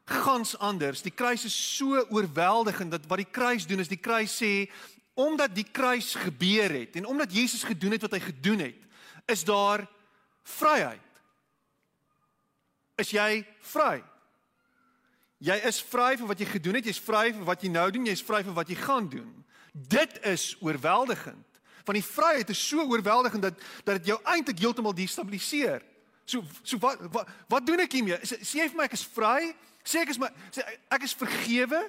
[0.06, 1.02] gans anders.
[1.02, 4.72] Die kruis is so oorweldigend dat wat die kruis doen is die kruis sê
[5.14, 8.76] omdat die kruis gebeur het en omdat Jesus gedoen het wat hy gedoen het,
[9.26, 9.88] is daar
[10.44, 11.05] vryheid
[13.02, 14.04] is jy vry.
[15.44, 18.08] Jy is vry vir wat jy gedoen het, jy's vry vir wat jy nou doen,
[18.08, 19.34] jy's vry vir wat jy gaan doen.
[19.76, 21.60] Dit is oorweldigend.
[21.86, 25.84] Van die vryheid is so oorweldigend dat dat dit jou eintlik heeltemal destabiliseer.
[26.26, 28.18] So so wat wat, wat doen ek hiermee?
[28.26, 29.52] Sê, jy vir my ek is vry?
[29.86, 31.84] Sê ek is my sê ek is vergewe?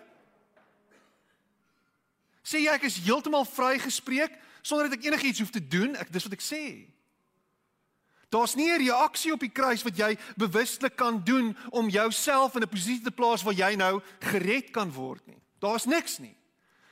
[2.46, 4.34] Sê jy ek is heeltemal vrygespreek
[4.66, 5.96] sonder dat ek enigiets hoef te doen?
[5.96, 6.64] Ek dis wat ek sê.
[8.36, 12.62] Daar's nie 'n reaksie op die kruis wat jy bewustelik kan doen om jouself in
[12.62, 15.40] 'n posisie te plaas waar jy nou gered kan word nie.
[15.58, 16.36] Daar's niks nie.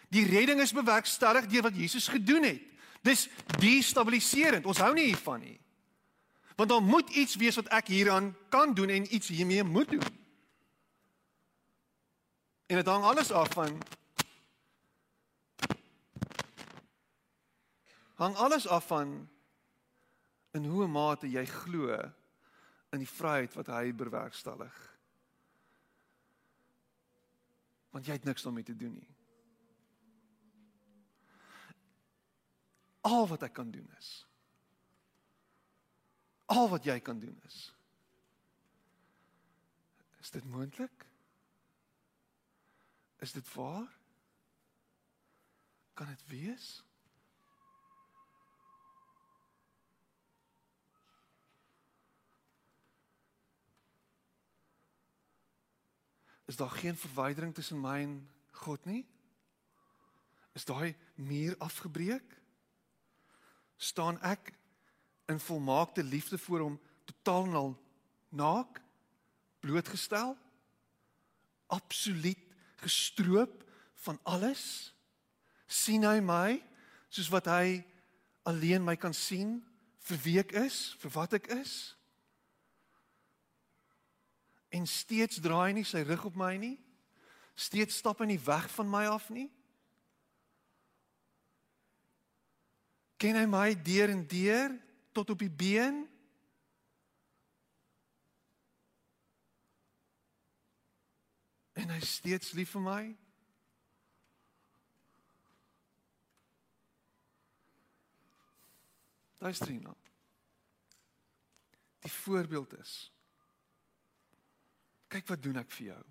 [0.08, 2.62] Die redding is bewerkstellig deur wat Jesus gedoen het.
[3.02, 3.28] Dis
[3.58, 4.66] destabiliserend.
[4.66, 5.60] Ons hou nie hiervan nie.
[6.56, 10.22] Want daar moet iets wees wat ek hieraan kan doen en iets hiermee moet doen.
[12.66, 13.82] En dit hang alles af van
[18.14, 19.28] hang alles af van
[20.54, 21.96] in hoe mate jy glo
[22.94, 24.76] in die vryheid wat hy bewerkstellig.
[27.94, 29.10] Want jy het niks daarmee te doen nie.
[33.04, 34.12] Al wat ek kan doen is
[36.54, 37.72] al wat jy kan doen is
[40.24, 41.02] Is dit moontlik?
[43.20, 43.90] Is dit waar?
[45.92, 46.68] Kan dit wees?
[56.44, 59.06] Is daar geen verwydering tussen my en God nie?
[60.52, 62.44] Is daai muur afgebreek?
[63.76, 64.52] staan ek
[65.26, 67.72] in volmaakte liefde voor hom totaal en al
[68.28, 68.80] naak
[69.60, 70.36] blootgestel
[71.66, 72.40] absoluut
[72.84, 73.64] gestroop
[74.06, 74.94] van alles
[75.66, 76.60] sien hy my
[77.08, 77.82] soos wat hy
[78.48, 79.58] alleen my kan sien
[80.04, 81.93] vir wie ek is vir wat ek is
[84.74, 86.74] en steeds draai nie sy rug op my nie.
[87.54, 89.46] Steeds stap hy nie weg van my af nie.
[93.22, 94.74] Ken hy my deur en deur
[95.14, 96.02] tot op die been?
[101.78, 103.00] En hy steeds lief vir my.
[109.44, 109.94] Luister hierna.
[112.02, 113.13] Die voorbeeld is
[115.14, 116.02] Kyk wat doen ek vir jou.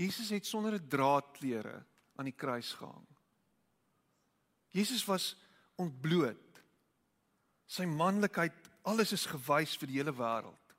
[0.00, 1.84] Jesus het sonder 'n draadklere
[2.16, 3.06] aan die kruis gehang.
[4.70, 5.36] Jesus was
[5.76, 6.62] ontbloot.
[7.66, 10.74] Sy manlikheid, alles is gewys vir die hele wêreld.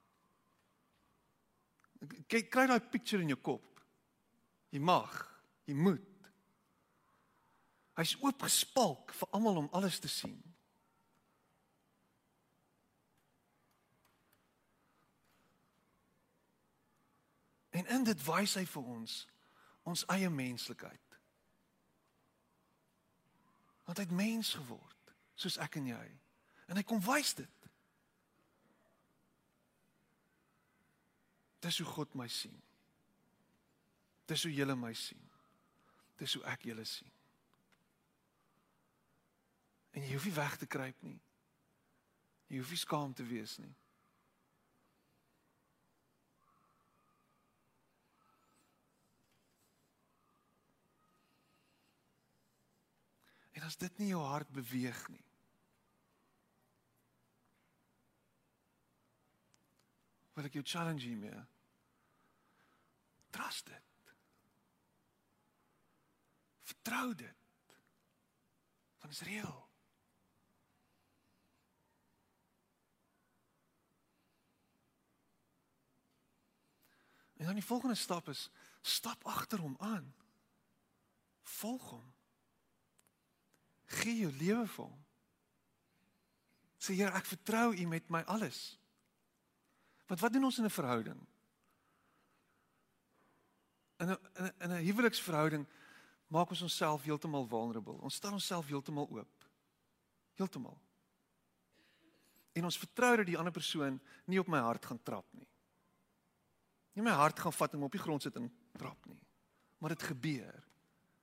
[2.28, 3.82] Kyk, kry daai picture in jou kop.
[4.72, 6.30] Jy mag, jy moet.
[8.00, 10.51] Hy's oopgespalk vir almal om alles te sien.
[17.72, 19.22] En in dit wys hy vir ons
[19.88, 21.16] ons eie menslikheid.
[23.88, 26.04] Want hy het mens geword, soos ek en jy.
[26.70, 27.58] En hy kom wys dit.
[31.62, 32.56] Dis hoe God my sien.
[34.30, 35.24] Dis hoe julle my sien.
[36.22, 37.12] Dis hoe ek julle sien.
[39.92, 41.18] En jy hoef nie weg te kruip nie.
[42.52, 43.74] Jy hoef nie skaam te wees nie.
[53.62, 55.26] En as dit nie jou hart beweeg nie.
[60.34, 61.44] Wil ek jou challenge hiermee?
[63.30, 64.14] Trust dit.
[66.72, 67.52] Vertrou dit.
[68.98, 69.60] Want dit is reël.
[77.38, 78.50] En dan die volgende stap is
[78.82, 80.10] stap agter hom aan.
[81.60, 82.11] Volg hom.
[84.00, 84.98] Gee jou lewe vir hom.
[86.82, 88.80] Sê Here, ek vertrou U met my alles.
[90.10, 91.20] Want wat doen ons in 'n verhouding?
[94.00, 94.18] In 'n
[94.60, 95.68] in 'n huweliksverhouding
[96.28, 98.02] maak ons onsself heeltemal vulnerable.
[98.02, 99.50] Ons stel onsself heeltemal oop.
[100.34, 100.82] Heeltemal.
[102.54, 105.52] En ons vertrou dat die ander persoon nie op my hart gaan trap nie
[106.94, 109.22] nie my hart gaan vat en op die grond sit en trap nie.
[109.80, 110.60] Maar dit gebeur.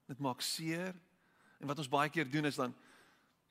[0.08, 0.96] Dit maak seer.
[1.58, 2.74] En wat ons baie keer doen is dan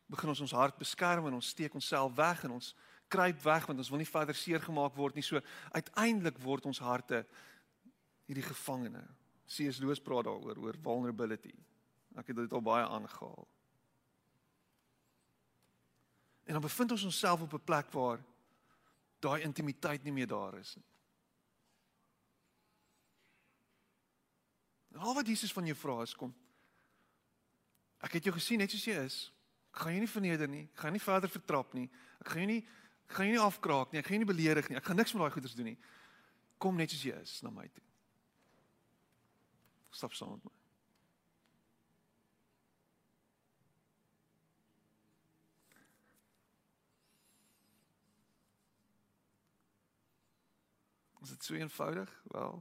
[0.08, 2.74] begin ons ons hart beskerm en ons steek onsself weg en ons
[3.12, 5.26] kruip weg want ons wil nie verder seer gemaak word nie.
[5.26, 5.42] So
[5.72, 7.26] uiteindelik word ons harte
[8.28, 9.04] hierdie gevangene.
[9.48, 9.80] C.S.
[9.80, 11.54] Lewis praat daaroor oor vulnerability.
[12.20, 13.48] Ek het dit al baie aangehaal.
[16.48, 18.24] En dan bevind ons onsself op 'n plek waar
[19.20, 20.86] daai intimiteit nie meer daar is nie.
[24.98, 26.34] Al wat Jesus van jou vra is kom.
[28.06, 29.18] Ek het jou gesien net soos jy is.
[29.74, 30.66] Ek gaan jou nie verneder nie.
[30.74, 31.88] Ek gaan nie verder vertrap nie.
[32.22, 32.62] Ek gaan jou nie
[33.08, 34.02] ek gaan jou nie afkraak nie.
[34.02, 34.78] Ek gaan jou nie beledig nie.
[34.78, 35.78] Ek gaan niks met daai goeders doen nie.
[36.60, 37.84] Kom net soos jy is na my toe.
[39.96, 40.56] Stap saam met my.
[51.24, 52.12] Is dit so eenvoudig?
[52.32, 52.60] Wel,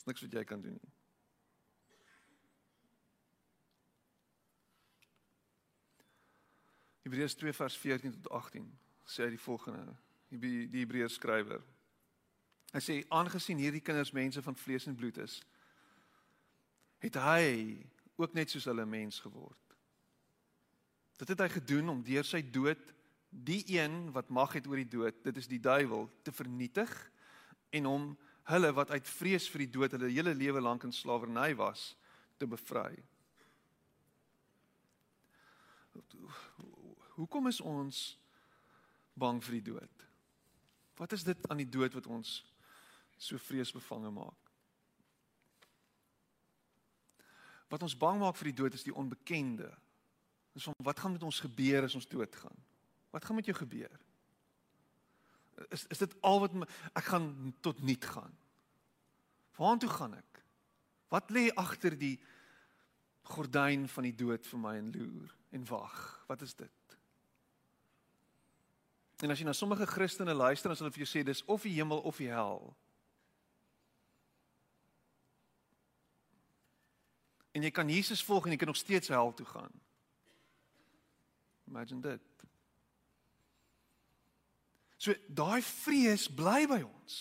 [0.00, 0.99] Dis niks wat jy kan doen nie.
[7.04, 8.66] Hebreërs 2 vers 14 tot 18
[9.10, 9.94] sê hy die volgende.
[10.30, 11.62] Die die Hebreërs skrywer.
[12.70, 15.40] Hy sê aangesien hierdie kinders mense van vlees en bloed is,
[17.02, 17.80] het hy
[18.20, 19.56] ook net soos hulle mens geword.
[21.18, 22.92] Dit het hy gedoen om deur sy dood
[23.30, 26.90] die een wat mag het oor die dood, dit is die duiwel, te vernietig
[27.76, 28.06] en om
[28.50, 31.92] hulle wat uit vrees vir die dood hulle hele lewe lank in slawerny was,
[32.38, 32.94] te bevry.
[37.20, 37.98] Hoekom is ons
[39.20, 40.04] bang vir die dood?
[40.96, 42.38] Wat is dit aan die dood wat ons
[43.20, 44.50] so vreesbevange maak?
[47.70, 49.68] Wat ons bang maak vir die dood is die onbekende.
[50.56, 52.56] Dis van wat gaan met ons gebeur as ons doodgaan?
[53.12, 53.92] Wat gaan met jou gebeur?
[55.68, 56.66] Is is dit al wat my,
[56.96, 57.28] ek gaan
[57.60, 58.32] tot niet gaan?
[59.60, 60.42] Waartoe gaan ek?
[61.12, 62.16] Wat lê agter die
[63.28, 65.98] gordyn van die dood vir my en loer en wag?
[66.30, 66.99] Wat is dit?
[69.20, 71.66] En as jy na sommige Christene luister, dan sal hulle vir jou sê dis of
[71.66, 72.62] die hemel of die hel.
[77.52, 79.72] En jy kan Jesus volg en jy kan nog steeds hel toe gaan.
[81.68, 82.46] Imagine dit.
[85.00, 87.18] So daai vrees bly by ons.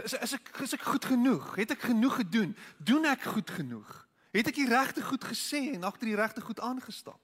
[0.00, 1.50] Is is ek is ek goed genoeg?
[1.56, 2.54] Het ek genoeg gedoen?
[2.80, 3.90] Doen ek goed genoeg?
[4.32, 7.20] Het ek die regte goed gesê en agter die regte goed aangestap?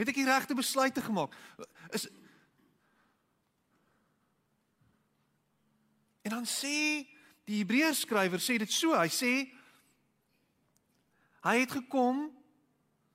[0.00, 1.36] Het ek die regte besluite gemaak?
[1.92, 2.08] Is
[6.22, 7.06] En dan sê
[7.48, 9.32] die Hebreërs skrywer sê dit so, hy sê
[11.40, 12.26] hy het gekom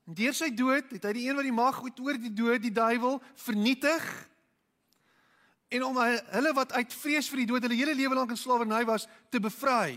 [0.05, 3.19] deur sy dood het hy die een wat die mag oor die dood, die duiwel
[3.45, 4.03] vernietig.
[5.73, 8.83] En om hulle wat uit vrees vir die dood hulle hele lewe lank in slawerny
[8.89, 9.95] was te bevry.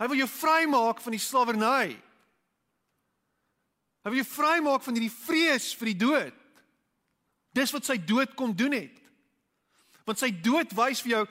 [0.00, 1.94] Hy wil jou vrymaak van die slawerny.
[4.02, 6.38] Hy wil jou vrymaak van hierdie vrees vir die dood.
[7.54, 8.98] Dis wat sy dood kom doen het.
[10.08, 11.24] Want sy dood wys vir jou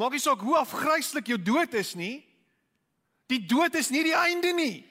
[0.00, 2.24] maak nie saak hoe afgryslik jou dood is nie.
[3.30, 4.82] Die dood is nie die einde nie.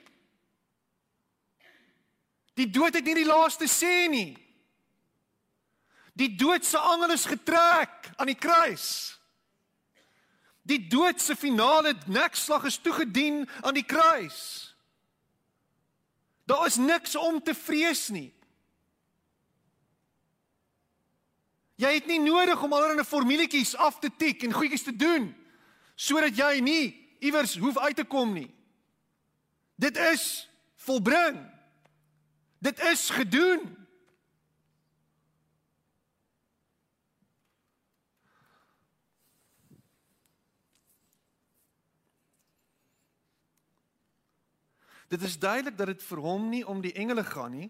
[2.55, 4.35] Die dood het nie die laaste sê nie.
[6.15, 9.17] Die dood se angel is getrek aan die kruis.
[10.67, 14.70] Die dood se finale nekslag is toegedien aan die kruis.
[16.51, 18.29] Daar is niks om te vrees nie.
[21.79, 25.31] Jy het nie nodig om allerlei formuletjies af te tik en goedjies te doen
[25.95, 26.83] sodat jy nie
[27.21, 28.49] iewers hoef uit te kom nie.
[29.79, 30.49] Dit is
[30.81, 31.37] volbring.
[32.57, 33.63] Dit is gedoen.
[45.11, 47.67] Dit is duidelik dat dit vir hom nie om die engele gaan nie,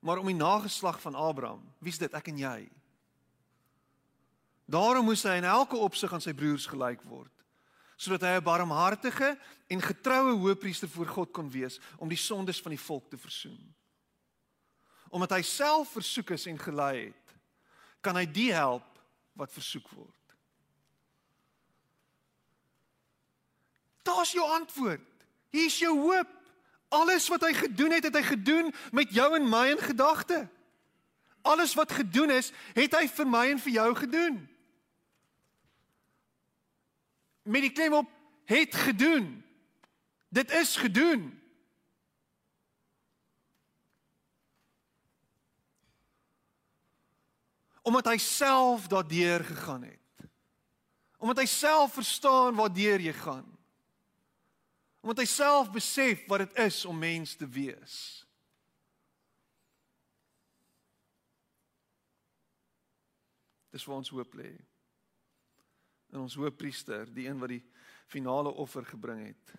[0.00, 1.66] maar om die nageslag van Abraham.
[1.78, 2.12] Wie's dit?
[2.16, 2.60] Ek en jy.
[4.64, 7.44] Daarom moes hy in elke opsig aan sy broers gelyk word,
[8.00, 9.36] sodat hy 'n barmhartige
[9.68, 13.74] en getroue hoëpriester voor God kon wees om die sondes van die volk te versoen.
[15.10, 17.36] Omdat hy self versoek is en gelei het,
[18.00, 18.88] kan hy die help
[19.36, 20.34] wat versoek word.
[24.02, 25.11] Daar's jou antwoord.
[25.52, 26.28] Hier is jou hoop.
[26.92, 30.48] Alles wat hy gedoen het, het hy gedoen met jou en my in gedagte.
[31.42, 34.40] Alles wat gedoen is, het hy vir my en vir jou gedoen.
[37.42, 38.10] Met die klem op
[38.48, 39.30] het gedoen.
[40.32, 41.28] Dit is gedoen.
[47.82, 50.28] Omdat hy self daardeur gegaan het.
[51.18, 53.48] Omdat hy self verstaan waartoe jy gaan
[55.02, 57.96] omdat hy self besef wat dit is om mens te wees.
[63.72, 64.52] Dis vir ons hoop lê.
[66.12, 67.62] En ons hoëpriester, die een wat die
[68.12, 69.54] finale offer gebring het,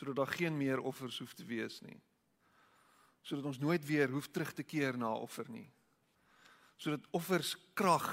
[0.00, 1.98] sodat daar geen meer offers hoef te wees nie.
[3.20, 5.68] Sodat ons nooit weer hoef terug te keer na offer nie.
[6.80, 8.08] Sodat offers krag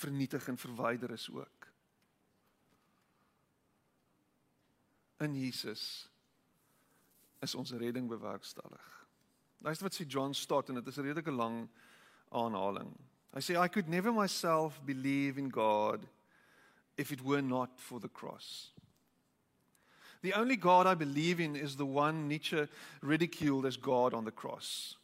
[0.00, 1.59] vernietig en verwyder is ook.
[5.20, 6.08] In Jesus
[7.42, 8.86] is ons redding bewerkstellig.
[9.60, 11.68] Luister wat sê John Stott en dit is 'n redelike lang
[12.32, 12.92] aanhaling.
[13.34, 16.06] Hy sê I could never myself believe in God
[16.96, 18.72] if it were not for the cross.
[20.22, 22.68] The only God I believe in is the one Nietzsche
[23.00, 24.96] ridiculed as God on the cross.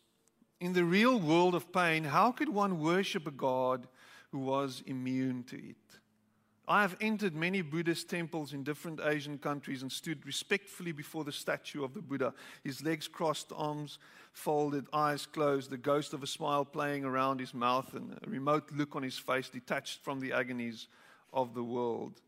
[0.61, 3.89] In the real world of pain, how could one worship a God
[4.31, 6.01] who was immune to it?
[6.69, 11.31] I have entered many Buddhist temples in different Asian countries and stood respectfully before the
[11.31, 13.99] statue of the Buddha, his legs crossed, arms
[14.33, 18.71] folded, eyes closed, the ghost of a smile playing around his mouth, and a remote
[18.73, 20.89] look on his face detached from the agonies
[21.33, 22.21] of the world.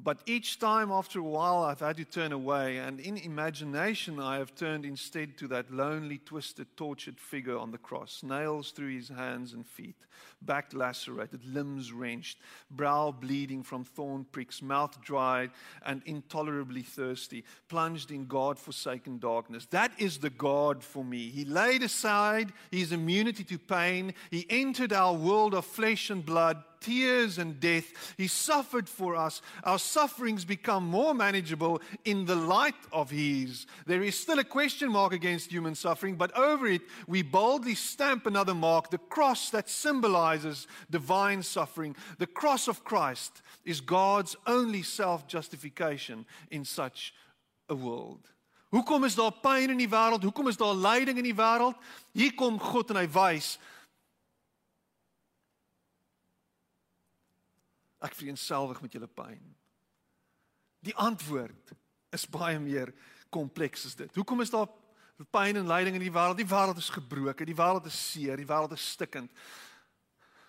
[0.00, 4.38] But each time after a while, I've had to turn away, and in imagination, I
[4.38, 9.08] have turned instead to that lonely, twisted, tortured figure on the cross, nails through his
[9.08, 9.96] hands and feet,
[10.40, 12.38] back lacerated, limbs wrenched,
[12.70, 15.50] brow bleeding from thorn pricks, mouth dried
[15.84, 19.66] and intolerably thirsty, plunged in God forsaken darkness.
[19.66, 21.28] That is the God for me.
[21.28, 26.62] He laid aside his immunity to pain, he entered our world of flesh and blood
[26.80, 28.14] tears and death.
[28.16, 29.42] He suffered for us.
[29.64, 33.66] Our sufferings become more manageable in the light of His.
[33.86, 38.26] There is still a question mark against human suffering, but over it, we boldly stamp
[38.26, 41.96] another mark the cross that symbolizes divine suffering.
[42.18, 47.14] The cross of Christ is God's only self justification in such
[47.68, 48.28] a world.
[48.68, 50.22] Hoekom is daar pyn in die wêreld?
[50.22, 51.76] Hoekom is daar lyding in die wêreld?
[52.12, 53.56] Hier kom God en hy wys
[58.04, 59.42] Ek vereenselwig met julle pyn.
[60.86, 61.72] Die antwoord
[62.14, 62.92] is baie meer
[63.34, 64.14] kompleks as dit.
[64.16, 64.68] Hoekom is daar
[65.34, 66.38] pyn en lyding in die wêreld?
[66.38, 69.32] Die wêreld is gebroken, die wêreld is seer, die wêreld is stikkend.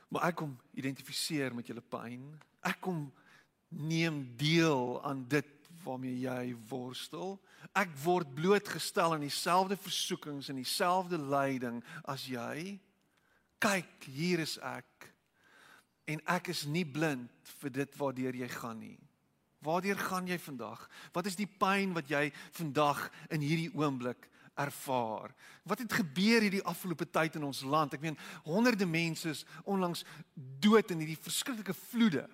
[0.10, 2.24] Maar ek kom identifiseer met julle pyn.
[2.66, 3.08] Ek kom
[3.70, 7.38] neem deel aan dit waarmee jy worstel.
[7.78, 12.78] Ek word blootgestel aan dieselfde versoekings en dieselfde lyding as jy.
[13.62, 15.09] Kyk, hier is ek
[16.10, 18.98] en ek is nie blind vir dit waardeur jy gaan nie.
[19.66, 20.86] Waardeur gaan jy vandag?
[21.14, 24.30] Wat is die pyn wat jy vandag in hierdie oomblik
[24.60, 25.34] ervaar?
[25.68, 27.94] Wat het gebeur hierdie afgelope tyd in ons land?
[27.94, 32.26] Ek meen honderde mense is onlangs dood in hierdie verskriklike vloede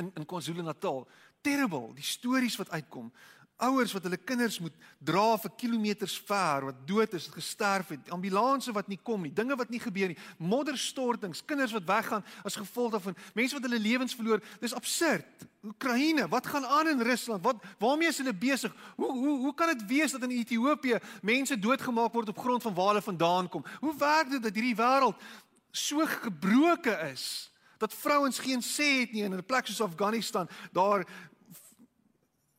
[0.00, 1.04] in in KwaZulu-Natal.
[1.42, 3.10] Terrible, die stories wat uitkom
[3.56, 8.74] ouers wat hulle kinders moet dra vir kilometers ver wat dood is, gesterf het, ambulanses
[8.74, 12.96] wat nie kom nie, dinge wat nie gebeur nie, modderstortings, kinders wat weggaan as gevolg
[12.96, 14.42] daarvan, mense wat hulle lewens verloor.
[14.62, 15.46] Dis absurd.
[15.62, 17.44] Oekraïne, wat gaan aan in Rusland?
[17.44, 18.74] Wat waarmee is hulle besig?
[18.96, 22.74] Hoe hoe hoe kan dit wees dat in Ethiopië mense doodgemaak word op grond van
[22.74, 23.64] waar hulle vandaan kom?
[23.80, 25.22] Hoe werk dit dat hierdie wêreld
[25.70, 27.52] so gebroke is?
[27.82, 31.06] dat vrouens geen sê het nie in 'n plek soos Afghanistan daar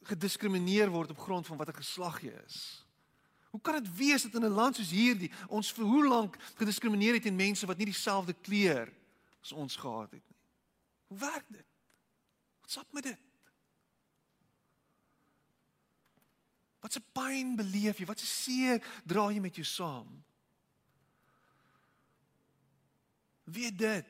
[0.07, 2.85] gediskrimineer word op grond van watter geslag jy is.
[3.53, 7.13] Hoe kan dit wees dat in 'n land soos hierdie ons vir hoe lank gediskrimineer
[7.13, 8.93] het teen mense wat nie dieselfde kleur
[9.41, 10.39] as ons gehad het nie?
[11.07, 11.65] Hoe werk dit?
[12.61, 13.19] Wat's op met dit?
[16.79, 18.05] Wat 'n pyn beleef jy?
[18.05, 20.23] Wat 'n seer dra jy met jou saam?
[23.43, 24.05] Wie dit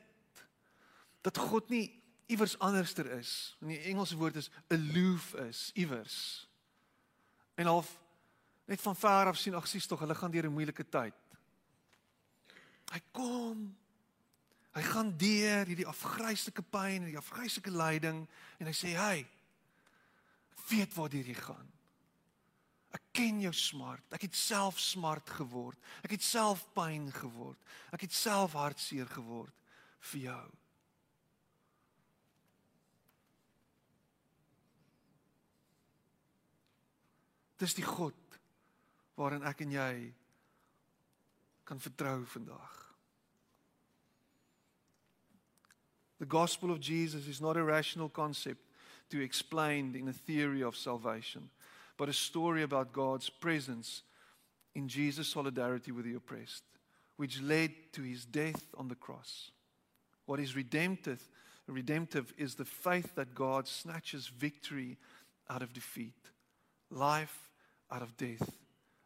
[1.21, 3.55] dat God nie iewers anderster is.
[3.61, 6.47] In die Engelse woord is aloof is, iewers.
[7.55, 7.99] En half
[8.65, 11.13] net van ver af sien ag sies tog hulle gaan deur 'n moeilike tyd.
[12.91, 13.75] Hy kom.
[14.73, 19.27] Hy gaan deur hierdie afgryslike pyn en die afgryslike lyding en hy sê hy
[20.69, 21.69] weet waar jy gaan.
[22.93, 24.05] Ek ken jou smart.
[24.13, 25.77] Ek het self smart geword.
[26.05, 27.57] Ek het self pyn geword.
[27.91, 29.53] Ek het self hartseer geword
[30.11, 30.45] vir jou.
[37.63, 38.11] Dis die God
[39.15, 39.91] waarin ek en jy
[41.63, 42.79] kan vertrou vandag.
[46.19, 48.59] The gospel of Jesus is not a rational concept
[49.11, 51.49] to explain in a theory of salvation,
[51.95, 54.01] but a story about God's presence
[54.75, 56.63] in Jesus' solidarity with the oppressed,
[57.15, 59.51] which led to his death on the cross.
[60.25, 61.21] What is redemptive,
[61.67, 64.97] redemptive is the faith that God snatches victory
[65.49, 66.31] out of defeat,
[66.89, 67.52] life
[67.93, 68.49] out of death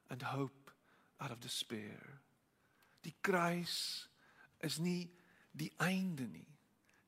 [0.09, 0.71] and hope
[1.19, 2.21] out of despair.
[3.03, 4.07] Die kruis
[4.63, 5.09] is nie
[5.51, 6.47] die einde nie.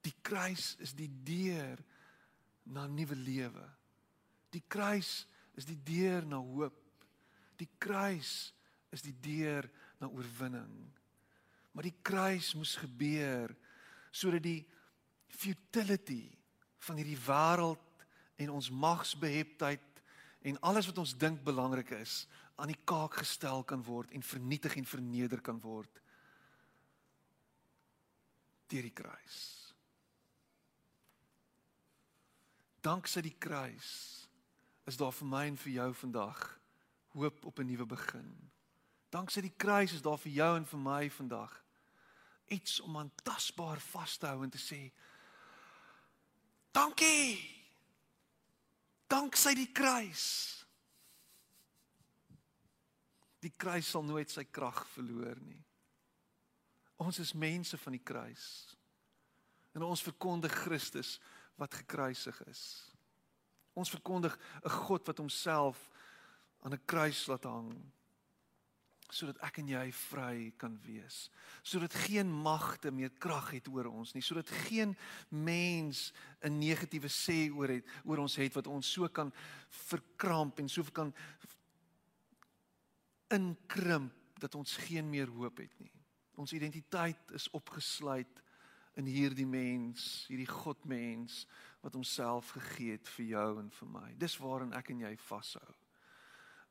[0.04, 1.80] Die kruis is die deur
[2.74, 3.66] na nuwe lewe.
[4.52, 5.26] Die kruis
[5.56, 6.76] is die deur na hoop.
[7.60, 8.52] Die kruis
[8.92, 9.68] is die deur
[10.00, 10.90] na oorwinning.
[11.72, 13.54] Maar die kruis moes gebeur
[14.12, 14.64] sodat die
[15.30, 16.26] futility
[16.88, 18.06] van hierdie wêreld
[18.42, 19.84] en ons magsbeheptheid
[20.42, 24.76] en alles wat ons dink belangrik is aan die kaak gestel kan word en vernietig
[24.76, 26.02] en verneder kan word
[28.70, 29.38] deur die kruis.
[32.86, 33.90] Danksy die kruis
[34.88, 36.44] is daar vir my en vir jou vandag
[37.18, 38.52] hoop op 'n nuwe begin.
[39.10, 41.64] Danksy die kruis is daar vir jou en vir my vandag
[42.48, 44.92] iets om aan tasbaar vas te hou en te sê
[46.72, 47.59] Dankie.
[49.10, 50.26] Danksy die kruis.
[53.42, 55.62] Die kruis sal nooit sy krag verloor nie.
[57.00, 58.46] Ons is mense van die kruis.
[59.74, 61.18] En ons verkondig Christus
[61.60, 62.64] wat gekruisig is.
[63.74, 65.78] Ons verkondig 'n God wat homself
[66.62, 67.72] aan 'n kruis laat hang
[69.14, 71.28] sodat ek en jy vry kan wees.
[71.66, 74.96] Sodat geen magte meer krag het oor ons nie, sodat geen
[75.30, 76.12] mens
[76.44, 79.34] 'n negatiewe sê oor het oor ons het wat ons so kan
[79.70, 81.14] verkramp en so kan
[83.30, 85.92] inkrimp dat ons geen meer hoop het nie.
[86.36, 88.42] Ons identiteit is opgesluit
[88.96, 91.46] in hierdie mens, hierdie Godmens
[91.82, 94.14] wat homself gegee het vir jou en vir my.
[94.18, 95.76] Dis waarin ek en jy vashou.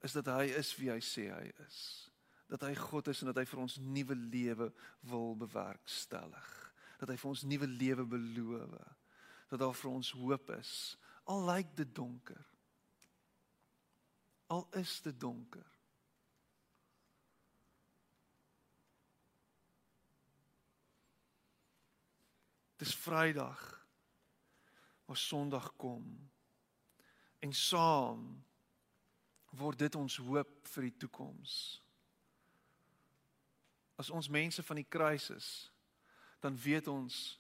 [0.02, 2.08] Is dat hy is wie hy sê hy is
[2.48, 4.70] dat hy God is en dat hy vir ons nuwe lewe
[5.10, 6.52] wil bewerkstellig.
[6.98, 8.76] Dat hy vir ons nuwe lewe beloof.
[9.48, 10.72] Dat daar vir ons hoop is.
[11.28, 12.44] Al lyk dit donker.
[14.48, 15.66] Al is dit donker.
[22.80, 23.60] Dis Vrydag.
[25.04, 26.06] Ons Sondag kom.
[27.44, 28.24] En saam
[29.58, 31.58] word dit ons hoop vir die toekoms.
[33.98, 35.48] As ons mense van die kruis is,
[36.40, 37.38] dan weet ons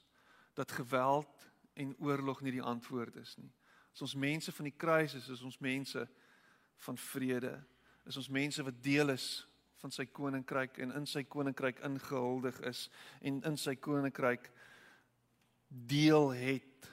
[0.58, 3.50] dat geweld en oorlog nie die antwoord is nie.
[3.94, 6.02] As ons mense van die kruis is, is ons mense
[6.82, 7.52] van vrede.
[8.10, 9.28] Is ons mense wat deel is
[9.78, 12.88] van sy koninkryk en in sy koninkryk ingehuldig is
[13.22, 14.50] en in sy koninkryk
[15.68, 16.90] deel het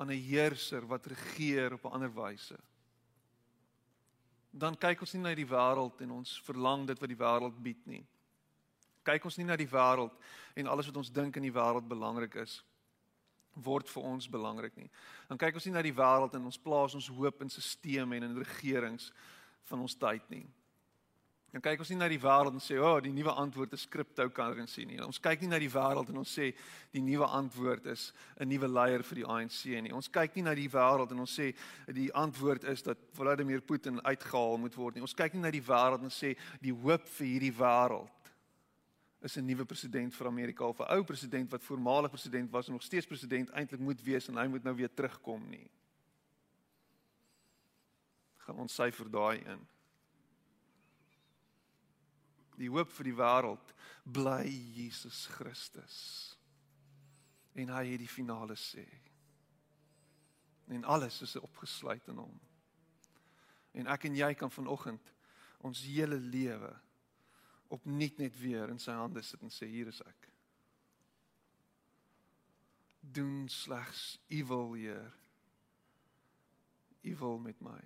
[0.00, 2.56] aan 'n heerser wat regeer op 'n ander wyse.
[4.50, 7.86] Dan kyk ons nie na die wêreld en ons verlang dit wat die wêreld bied
[7.86, 8.06] nie
[9.04, 10.12] kyk ons nie na die wêreld
[10.56, 12.62] en alles wat ons dink in die wêreld belangrik is
[13.62, 14.90] word vir ons belangrik nie.
[15.28, 18.26] Dan kyk ons nie na die wêreld en ons plaas ons hoop in stelsels en
[18.26, 19.10] in regerings
[19.70, 20.46] van ons tyd nie.
[21.54, 23.86] Dan kyk ons nie na die wêreld en sê, "O, oh, die nuwe antwoord is
[23.86, 26.52] cryptocurrency nie." Ons kyk nie na die wêreld en ons sê
[26.90, 29.92] die nuwe antwoord is 'n nuwe leier vir die ANC nie.
[29.92, 31.54] Ons kyk nie na die wêreld en ons sê
[31.86, 35.02] die antwoord is dat Vladimir Putin uitgehaal moet word nie.
[35.02, 38.10] Ons kyk nie na die wêreld en sê die hoop vir hierdie wêreld
[39.24, 42.72] is 'n nuwe president vir Amerika of 'n ou president wat voormalig president was en
[42.72, 45.70] nog steeds president eintlik moet wees en hy moet nou weer terugkom nie.
[48.36, 49.66] Gaan ons syfer daai in.
[52.56, 54.44] Die hoop vir die wêreld bly
[54.74, 56.36] Jesus Christus.
[57.54, 58.86] En hy het die finale sê.
[60.68, 62.40] En alles is opgesluit in hom.
[63.72, 65.12] En ek en jy kan vanoggend
[65.58, 66.83] ons hele lewe
[67.68, 70.28] opnuut net weer in sy hande sit en sê hier is ek.
[73.00, 75.12] Doen slegs u wil, Heer.
[77.04, 77.80] U wil met my.